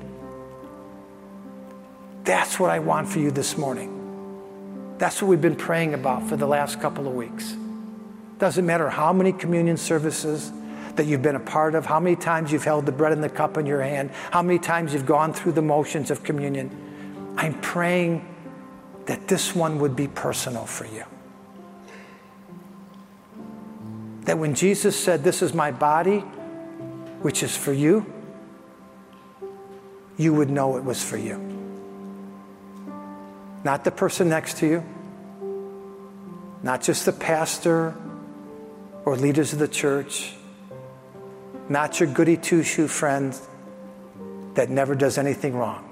That's 2.22 2.60
what 2.60 2.70
I 2.70 2.78
want 2.78 3.08
for 3.08 3.18
you 3.18 3.32
this 3.32 3.58
morning. 3.58 4.94
That's 4.98 5.20
what 5.20 5.26
we've 5.26 5.42
been 5.42 5.56
praying 5.56 5.94
about 5.94 6.28
for 6.28 6.36
the 6.36 6.46
last 6.46 6.80
couple 6.80 7.08
of 7.08 7.14
weeks. 7.14 7.56
Doesn't 8.38 8.64
matter 8.64 8.88
how 8.88 9.12
many 9.12 9.32
communion 9.32 9.76
services, 9.76 10.52
that 10.98 11.06
you've 11.06 11.22
been 11.22 11.36
a 11.36 11.40
part 11.40 11.74
of, 11.74 11.86
how 11.86 11.98
many 12.00 12.16
times 12.16 12.52
you've 12.52 12.64
held 12.64 12.84
the 12.84 12.92
bread 12.92 13.12
and 13.12 13.22
the 13.22 13.28
cup 13.28 13.56
in 13.56 13.66
your 13.66 13.80
hand, 13.80 14.10
how 14.32 14.42
many 14.42 14.58
times 14.58 14.92
you've 14.92 15.06
gone 15.06 15.32
through 15.32 15.52
the 15.52 15.62
motions 15.62 16.10
of 16.10 16.24
communion. 16.24 17.34
I'm 17.36 17.58
praying 17.60 18.26
that 19.06 19.28
this 19.28 19.54
one 19.54 19.78
would 19.78 19.94
be 19.94 20.08
personal 20.08 20.66
for 20.66 20.86
you. 20.86 21.04
That 24.22 24.38
when 24.38 24.54
Jesus 24.54 24.98
said, 24.98 25.22
This 25.22 25.40
is 25.40 25.54
my 25.54 25.70
body, 25.70 26.18
which 27.22 27.44
is 27.44 27.56
for 27.56 27.72
you, 27.72 28.04
you 30.16 30.34
would 30.34 30.50
know 30.50 30.76
it 30.76 30.84
was 30.84 31.02
for 31.02 31.16
you. 31.16 31.38
Not 33.62 33.84
the 33.84 33.92
person 33.92 34.28
next 34.28 34.58
to 34.58 34.66
you, 34.66 34.84
not 36.64 36.82
just 36.82 37.06
the 37.06 37.12
pastor 37.12 37.94
or 39.04 39.16
leaders 39.16 39.52
of 39.52 39.60
the 39.60 39.68
church, 39.68 40.34
not 41.68 42.00
your 42.00 42.08
goody 42.08 42.36
two 42.36 42.62
shoe 42.62 42.88
friend 42.88 43.38
that 44.54 44.70
never 44.70 44.94
does 44.94 45.18
anything 45.18 45.54
wrong. 45.54 45.84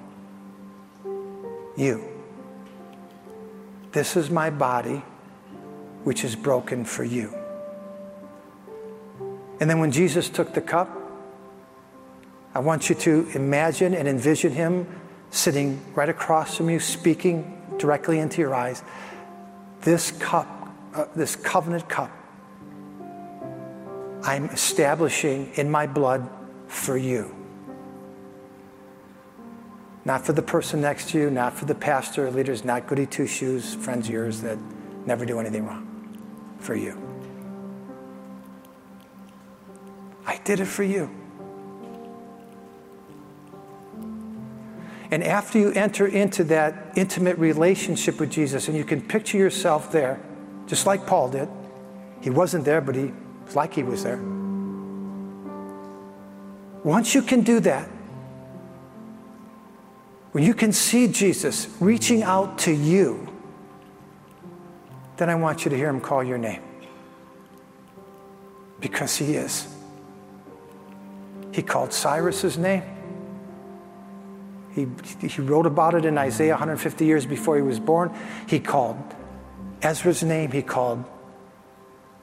You. 1.76 2.04
This 3.92 4.16
is 4.16 4.30
my 4.30 4.50
body, 4.50 5.02
which 6.04 6.24
is 6.24 6.34
broken 6.34 6.84
for 6.84 7.04
you. 7.04 7.34
And 9.60 9.70
then 9.70 9.78
when 9.78 9.90
Jesus 9.90 10.28
took 10.28 10.52
the 10.52 10.60
cup, 10.60 10.90
I 12.54 12.58
want 12.58 12.88
you 12.88 12.94
to 12.96 13.28
imagine 13.34 13.94
and 13.94 14.08
envision 14.08 14.52
him 14.52 14.86
sitting 15.30 15.80
right 15.94 16.08
across 16.08 16.56
from 16.56 16.70
you, 16.70 16.80
speaking 16.80 17.62
directly 17.78 18.18
into 18.18 18.40
your 18.40 18.54
eyes. 18.54 18.82
This 19.82 20.10
cup, 20.12 20.48
uh, 20.94 21.06
this 21.14 21.36
covenant 21.36 21.88
cup, 21.88 22.10
I'm 24.22 24.46
establishing 24.46 25.52
in 25.54 25.70
my 25.70 25.86
blood 25.86 26.28
for 26.66 26.96
you. 26.96 27.34
Not 30.04 30.24
for 30.24 30.32
the 30.32 30.42
person 30.42 30.80
next 30.80 31.10
to 31.10 31.18
you, 31.18 31.30
not 31.30 31.52
for 31.52 31.64
the 31.64 31.74
pastor, 31.74 32.30
leaders, 32.30 32.64
not 32.64 32.86
goody 32.86 33.06
two 33.06 33.26
shoes, 33.26 33.74
friends 33.74 34.06
of 34.06 34.14
yours 34.14 34.40
that 34.42 34.58
never 35.04 35.26
do 35.26 35.40
anything 35.40 35.66
wrong. 35.66 35.82
For 36.60 36.74
you. 36.74 36.96
I 40.26 40.38
did 40.44 40.60
it 40.60 40.66
for 40.66 40.82
you. 40.82 41.10
And 45.10 45.22
after 45.22 45.58
you 45.58 45.72
enter 45.72 46.06
into 46.06 46.44
that 46.44 46.92
intimate 46.96 47.38
relationship 47.38 48.18
with 48.18 48.30
Jesus, 48.30 48.68
and 48.68 48.76
you 48.76 48.84
can 48.84 49.00
picture 49.00 49.38
yourself 49.38 49.92
there, 49.92 50.20
just 50.66 50.86
like 50.86 51.06
Paul 51.06 51.30
did, 51.30 51.48
he 52.20 52.30
wasn't 52.30 52.64
there, 52.64 52.80
but 52.80 52.96
he 52.96 53.12
it's 53.46 53.54
like 53.54 53.74
he 53.74 53.84
was 53.84 54.02
there. 54.02 54.20
Once 56.82 57.14
you 57.14 57.22
can 57.22 57.42
do 57.42 57.60
that, 57.60 57.88
when 60.32 60.42
you 60.42 60.52
can 60.52 60.72
see 60.72 61.06
Jesus 61.06 61.68
reaching 61.78 62.24
out 62.24 62.58
to 62.58 62.72
you, 62.72 63.28
then 65.16 65.30
I 65.30 65.36
want 65.36 65.64
you 65.64 65.70
to 65.70 65.76
hear 65.76 65.88
him 65.88 66.00
call 66.00 66.24
your 66.24 66.38
name. 66.38 66.60
Because 68.80 69.16
he 69.16 69.36
is. 69.36 69.66
He 71.52 71.62
called 71.62 71.92
Cyrus's 71.92 72.58
name. 72.58 72.82
He, 74.74 74.86
he 75.26 75.40
wrote 75.40 75.66
about 75.66 75.94
it 75.94 76.04
in 76.04 76.18
Isaiah 76.18 76.52
150 76.52 77.06
years 77.06 77.24
before 77.24 77.56
he 77.56 77.62
was 77.62 77.80
born. 77.80 78.12
He 78.46 78.60
called 78.60 78.98
Ezra's 79.80 80.22
name. 80.22 80.50
He 80.50 80.62
called 80.62 81.04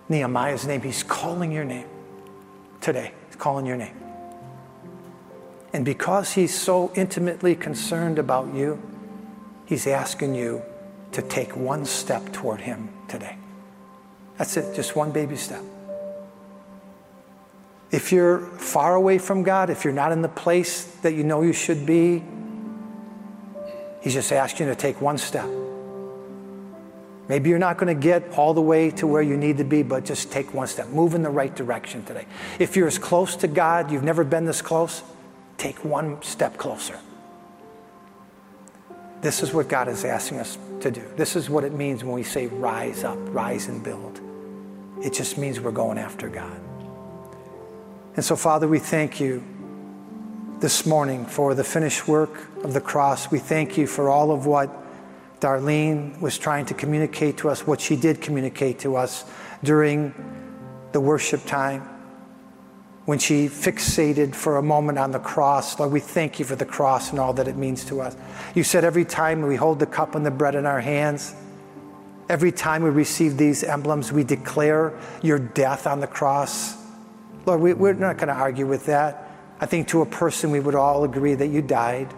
Nehemiah's 0.10 0.68
name. 0.68 0.82
He's 0.82 1.04
calling 1.04 1.52
your 1.52 1.66
name 1.66 1.88
today. 2.82 3.14
He's 3.28 3.36
calling 3.36 3.66
your 3.66 3.78
name. 3.78 3.96
And 5.74 5.84
because 5.84 6.34
he's 6.34 6.58
so 6.58 6.92
intimately 6.96 7.56
concerned 7.56 8.20
about 8.20 8.54
you, 8.54 8.82
he's 9.66 9.88
asking 9.88 10.36
you 10.36 10.62
to 11.14 11.22
take 11.22 11.56
one 11.56 11.86
step 11.86 12.32
toward 12.32 12.62
him 12.62 12.90
today. 13.08 13.38
That's 14.38 14.58
it, 14.58 14.76
just 14.76 14.96
one 14.96 15.12
baby 15.12 15.36
step. 15.36 15.64
If 17.92 18.12
you're 18.12 18.40
far 18.40 18.96
away 18.96 19.20
from 19.20 19.44
God, 19.44 19.70
if 19.70 19.84
you're 19.84 19.94
not 19.94 20.12
in 20.12 20.22
the 20.22 20.30
place 20.30 20.86
that 21.02 21.14
you 21.14 21.24
know 21.24 21.44
you 21.44 21.54
should 21.54 21.86
be, 21.86 22.24
he's 24.02 24.14
just 24.14 24.32
asking 24.32 24.68
you 24.68 24.74
to 24.74 24.80
take 24.80 25.00
one 25.00 25.18
step. 25.18 25.48
Maybe 27.30 27.50
you're 27.50 27.60
not 27.60 27.78
going 27.78 27.94
to 27.96 28.00
get 28.00 28.38
all 28.38 28.54
the 28.54 28.62
way 28.62 28.92
to 28.92 29.08
where 29.08 29.22
you 29.22 29.38
need 29.38 29.58
to 29.58 29.64
be, 29.64 29.82
but 29.82 30.04
just 30.04 30.32
take 30.32 30.54
one 30.54 30.68
step. 30.68 30.90
Move 30.90 31.16
in 31.16 31.24
the 31.24 31.30
right 31.30 31.56
direction 31.56 32.04
today. 32.04 32.26
If 32.60 32.76
you're 32.76 32.88
as 32.88 32.98
close 32.98 33.36
to 33.38 33.48
God, 33.48 33.92
you've 33.92 34.04
never 34.04 34.24
been 34.24 34.46
this 34.46 34.62
close, 34.62 35.04
take 35.58 35.86
one 35.86 36.22
step 36.22 36.58
closer. 36.58 37.00
This 39.22 39.42
is 39.42 39.54
what 39.54 39.70
God 39.70 39.88
is 39.88 40.04
asking 40.04 40.40
us 40.40 40.58
to 40.82 40.92
do. 40.92 41.02
This 41.16 41.38
is 41.38 41.50
what 41.50 41.64
it 41.64 41.72
means 41.72 42.04
when 42.04 42.14
we 42.14 42.24
say 42.24 42.48
rise 42.48 43.06
up, 43.06 43.18
rise 43.34 43.70
and 43.70 43.82
build. 43.82 44.20
It 45.02 45.14
just 45.14 45.38
means 45.38 45.62
we're 45.62 45.72
going 45.72 45.98
after 45.98 46.28
God. 46.28 46.60
And 48.18 48.24
so, 48.24 48.36
Father, 48.36 48.68
we 48.68 48.80
thank 48.80 49.22
you 49.22 49.42
this 50.60 50.86
morning 50.86 51.26
for 51.26 51.56
the 51.56 51.64
finished 51.64 52.06
work 52.06 52.48
of 52.66 52.74
the 52.74 52.82
cross. 52.82 53.32
We 53.32 53.40
thank 53.40 53.78
you 53.78 53.88
for 53.88 54.10
all 54.10 54.30
of 54.30 54.46
what 54.46 54.83
Darlene 55.44 56.22
was 56.22 56.38
trying 56.38 56.66
to 56.68 56.74
communicate 56.74 57.36
to 57.40 57.50
us 57.50 57.68
what 57.68 57.82
she 57.82 57.98
did 57.98 58.22
communicate 58.22 58.80
to 58.80 58.96
us 58.96 59.26
during 59.62 60.14
the 60.94 61.02
worship 61.02 61.46
time 61.46 61.82
when 63.04 63.20
she 63.20 63.48
fixated 63.48 64.34
for 64.34 64.56
a 64.56 64.64
moment 64.64 64.98
on 64.98 65.12
the 65.12 65.20
cross. 65.20 65.78
Lord, 65.78 65.92
we 65.92 66.00
thank 66.00 66.40
you 66.40 66.46
for 66.46 66.56
the 66.56 66.64
cross 66.66 67.12
and 67.12 67.20
all 67.20 67.34
that 67.34 67.50
it 67.50 67.58
means 67.58 67.84
to 67.86 68.00
us. 68.00 68.16
You 68.56 68.64
said 68.64 68.86
every 68.86 69.04
time 69.04 69.42
we 69.42 69.58
hold 69.58 69.80
the 69.80 69.86
cup 69.86 70.16
and 70.16 70.26
the 70.26 70.32
bread 70.32 70.56
in 70.56 70.66
our 70.66 70.80
hands, 70.80 71.36
every 72.30 72.54
time 72.54 72.82
we 72.82 72.90
receive 72.90 73.36
these 73.36 73.66
emblems, 73.66 74.14
we 74.14 74.24
declare 74.24 74.98
your 75.22 75.40
death 75.40 75.86
on 75.88 76.00
the 76.00 76.08
cross. 76.08 76.78
Lord, 77.46 77.60
we, 77.60 77.90
are 77.90 77.94
not 77.94 78.18
going 78.18 78.30
to 78.30 78.34
argue 78.34 78.66
with 78.66 78.86
that. 78.86 79.30
I 79.60 79.66
think 79.66 79.90
to 79.90 80.04
a 80.04 80.06
person 80.06 80.52
we 80.52 80.62
would 80.62 80.76
all 80.76 81.04
agree 81.04 81.36
that 81.36 81.48
you 81.48 81.62
died. 81.62 82.14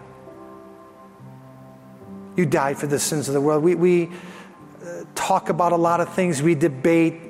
You 2.36 2.46
died 2.46 2.78
for 2.78 2.86
the 2.86 2.98
sins 2.98 3.28
of 3.28 3.34
the 3.34 3.40
world. 3.40 3.62
We, 3.62 3.74
we 3.74 4.10
uh, 4.84 5.04
talk 5.14 5.48
about 5.48 5.72
a 5.72 5.76
lot 5.76 6.00
of 6.00 6.12
things, 6.14 6.42
we 6.42 6.54
debate, 6.54 7.20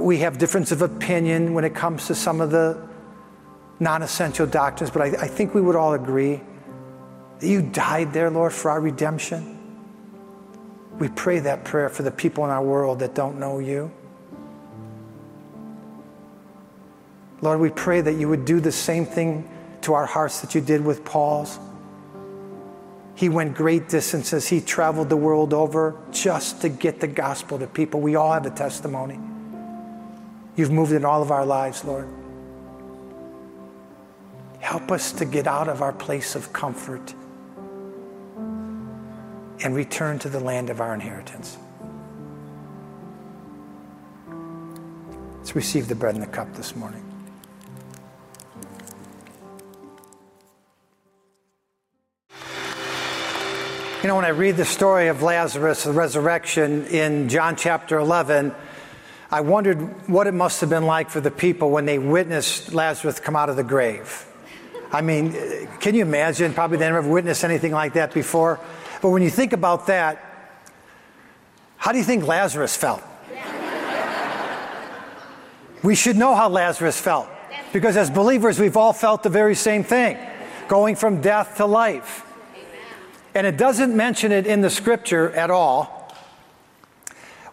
we 0.00 0.18
have 0.18 0.38
difference 0.38 0.72
of 0.72 0.82
opinion 0.82 1.54
when 1.54 1.64
it 1.64 1.74
comes 1.74 2.06
to 2.06 2.14
some 2.14 2.40
of 2.40 2.50
the 2.50 2.88
non 3.78 4.02
essential 4.02 4.46
doctrines, 4.46 4.90
but 4.90 5.02
I, 5.02 5.24
I 5.24 5.28
think 5.28 5.54
we 5.54 5.60
would 5.60 5.76
all 5.76 5.92
agree 5.92 6.40
that 7.38 7.46
you 7.46 7.60
died 7.60 8.12
there, 8.12 8.30
Lord, 8.30 8.52
for 8.52 8.70
our 8.70 8.80
redemption. 8.80 9.58
We 10.98 11.08
pray 11.08 11.40
that 11.40 11.64
prayer 11.64 11.88
for 11.88 12.02
the 12.02 12.10
people 12.10 12.44
in 12.44 12.50
our 12.50 12.62
world 12.62 13.00
that 13.00 13.14
don't 13.14 13.38
know 13.38 13.58
you. 13.58 13.90
Lord, 17.40 17.58
we 17.58 17.70
pray 17.70 18.00
that 18.00 18.12
you 18.14 18.28
would 18.28 18.44
do 18.44 18.60
the 18.60 18.70
same 18.70 19.04
thing 19.04 19.48
to 19.82 19.94
our 19.94 20.06
hearts 20.06 20.40
that 20.42 20.54
you 20.54 20.60
did 20.60 20.84
with 20.84 21.04
Paul's. 21.04 21.58
He 23.14 23.28
went 23.28 23.54
great 23.54 23.88
distances. 23.88 24.48
He 24.48 24.60
traveled 24.60 25.08
the 25.08 25.16
world 25.16 25.52
over 25.52 25.96
just 26.10 26.62
to 26.62 26.68
get 26.68 27.00
the 27.00 27.06
gospel 27.06 27.58
to 27.58 27.66
people. 27.66 28.00
We 28.00 28.16
all 28.16 28.32
have 28.32 28.46
a 28.46 28.50
testimony. 28.50 29.18
You've 30.56 30.70
moved 30.70 30.92
in 30.92 31.04
all 31.04 31.22
of 31.22 31.30
our 31.30 31.46
lives, 31.46 31.84
Lord. 31.84 32.08
Help 34.60 34.90
us 34.90 35.12
to 35.12 35.24
get 35.24 35.46
out 35.46 35.68
of 35.68 35.82
our 35.82 35.92
place 35.92 36.34
of 36.34 36.52
comfort 36.52 37.14
and 39.64 39.74
return 39.74 40.18
to 40.20 40.28
the 40.28 40.40
land 40.40 40.70
of 40.70 40.80
our 40.80 40.94
inheritance. 40.94 41.58
Let's 45.38 45.54
receive 45.54 45.88
the 45.88 45.94
bread 45.94 46.14
and 46.14 46.22
the 46.22 46.28
cup 46.28 46.54
this 46.54 46.74
morning. 46.76 47.11
You 54.02 54.08
know, 54.08 54.16
when 54.16 54.24
I 54.24 54.30
read 54.30 54.56
the 54.56 54.64
story 54.64 55.06
of 55.06 55.22
Lazarus, 55.22 55.84
the 55.84 55.92
resurrection 55.92 56.86
in 56.86 57.28
John 57.28 57.54
chapter 57.54 57.98
11, 57.98 58.52
I 59.30 59.42
wondered 59.42 60.08
what 60.08 60.26
it 60.26 60.32
must 60.32 60.60
have 60.60 60.68
been 60.68 60.86
like 60.86 61.08
for 61.08 61.20
the 61.20 61.30
people 61.30 61.70
when 61.70 61.84
they 61.84 62.00
witnessed 62.00 62.74
Lazarus 62.74 63.20
come 63.20 63.36
out 63.36 63.48
of 63.48 63.54
the 63.54 63.62
grave. 63.62 64.26
I 64.90 65.02
mean, 65.02 65.68
can 65.78 65.94
you 65.94 66.02
imagine? 66.02 66.52
Probably 66.52 66.78
they 66.78 66.86
never 66.86 67.08
witnessed 67.08 67.44
anything 67.44 67.70
like 67.70 67.92
that 67.92 68.12
before. 68.12 68.58
But 69.00 69.10
when 69.10 69.22
you 69.22 69.30
think 69.30 69.52
about 69.52 69.86
that, 69.86 70.20
how 71.76 71.92
do 71.92 71.98
you 71.98 72.04
think 72.04 72.26
Lazarus 72.26 72.76
felt? 72.76 73.04
we 75.84 75.94
should 75.94 76.16
know 76.16 76.34
how 76.34 76.48
Lazarus 76.48 77.00
felt 77.00 77.28
because 77.72 77.96
as 77.96 78.10
believers, 78.10 78.58
we've 78.58 78.76
all 78.76 78.92
felt 78.92 79.22
the 79.22 79.30
very 79.30 79.54
same 79.54 79.84
thing 79.84 80.18
going 80.66 80.96
from 80.96 81.20
death 81.20 81.58
to 81.58 81.66
life. 81.66 82.26
And 83.34 83.46
it 83.46 83.56
doesn't 83.56 83.96
mention 83.96 84.32
it 84.32 84.46
in 84.46 84.60
the 84.60 84.70
scripture 84.70 85.30
at 85.30 85.50
all. 85.50 86.14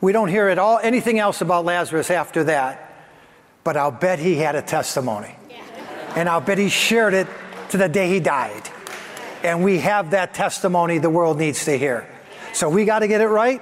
We 0.01 0.11
don't 0.11 0.27
hear 0.29 0.47
at 0.47 0.59
all 0.59 0.79
anything 0.81 1.19
else 1.19 1.41
about 1.41 1.65
Lazarus 1.65 2.09
after 2.09 2.45
that, 2.45 2.93
but 3.63 3.77
I'll 3.77 3.91
bet 3.91 4.19
he 4.19 4.35
had 4.35 4.55
a 4.55 4.61
testimony. 4.61 5.35
And 6.15 6.27
I'll 6.27 6.41
bet 6.41 6.57
he 6.57 6.69
shared 6.69 7.13
it 7.13 7.27
to 7.69 7.77
the 7.77 7.87
day 7.87 8.09
he 8.09 8.19
died. 8.19 8.69
And 9.43 9.63
we 9.63 9.79
have 9.79 10.11
that 10.11 10.33
testimony 10.33 10.97
the 10.97 11.09
world 11.09 11.37
needs 11.37 11.65
to 11.65 11.77
hear. 11.77 12.09
So 12.53 12.69
we 12.69 12.83
got 12.85 12.99
to 12.99 13.07
get 13.07 13.21
it 13.21 13.27
right, 13.27 13.61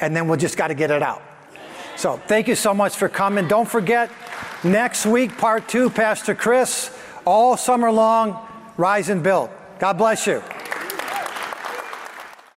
and 0.00 0.14
then 0.14 0.28
we'll 0.28 0.38
just 0.38 0.56
got 0.56 0.68
to 0.68 0.74
get 0.74 0.90
it 0.90 1.02
out. 1.02 1.22
So 1.96 2.20
thank 2.26 2.48
you 2.48 2.54
so 2.54 2.74
much 2.74 2.94
for 2.94 3.08
coming. 3.08 3.48
Don't 3.48 3.68
forget, 3.68 4.10
next 4.62 5.06
week, 5.06 5.38
part 5.38 5.68
two, 5.68 5.88
Pastor 5.88 6.34
Chris, 6.34 6.96
all 7.24 7.56
summer 7.56 7.90
long, 7.90 8.38
rise 8.76 9.08
and 9.08 9.22
build. 9.22 9.50
God 9.78 9.94
bless 9.94 10.26
you. 10.26 10.42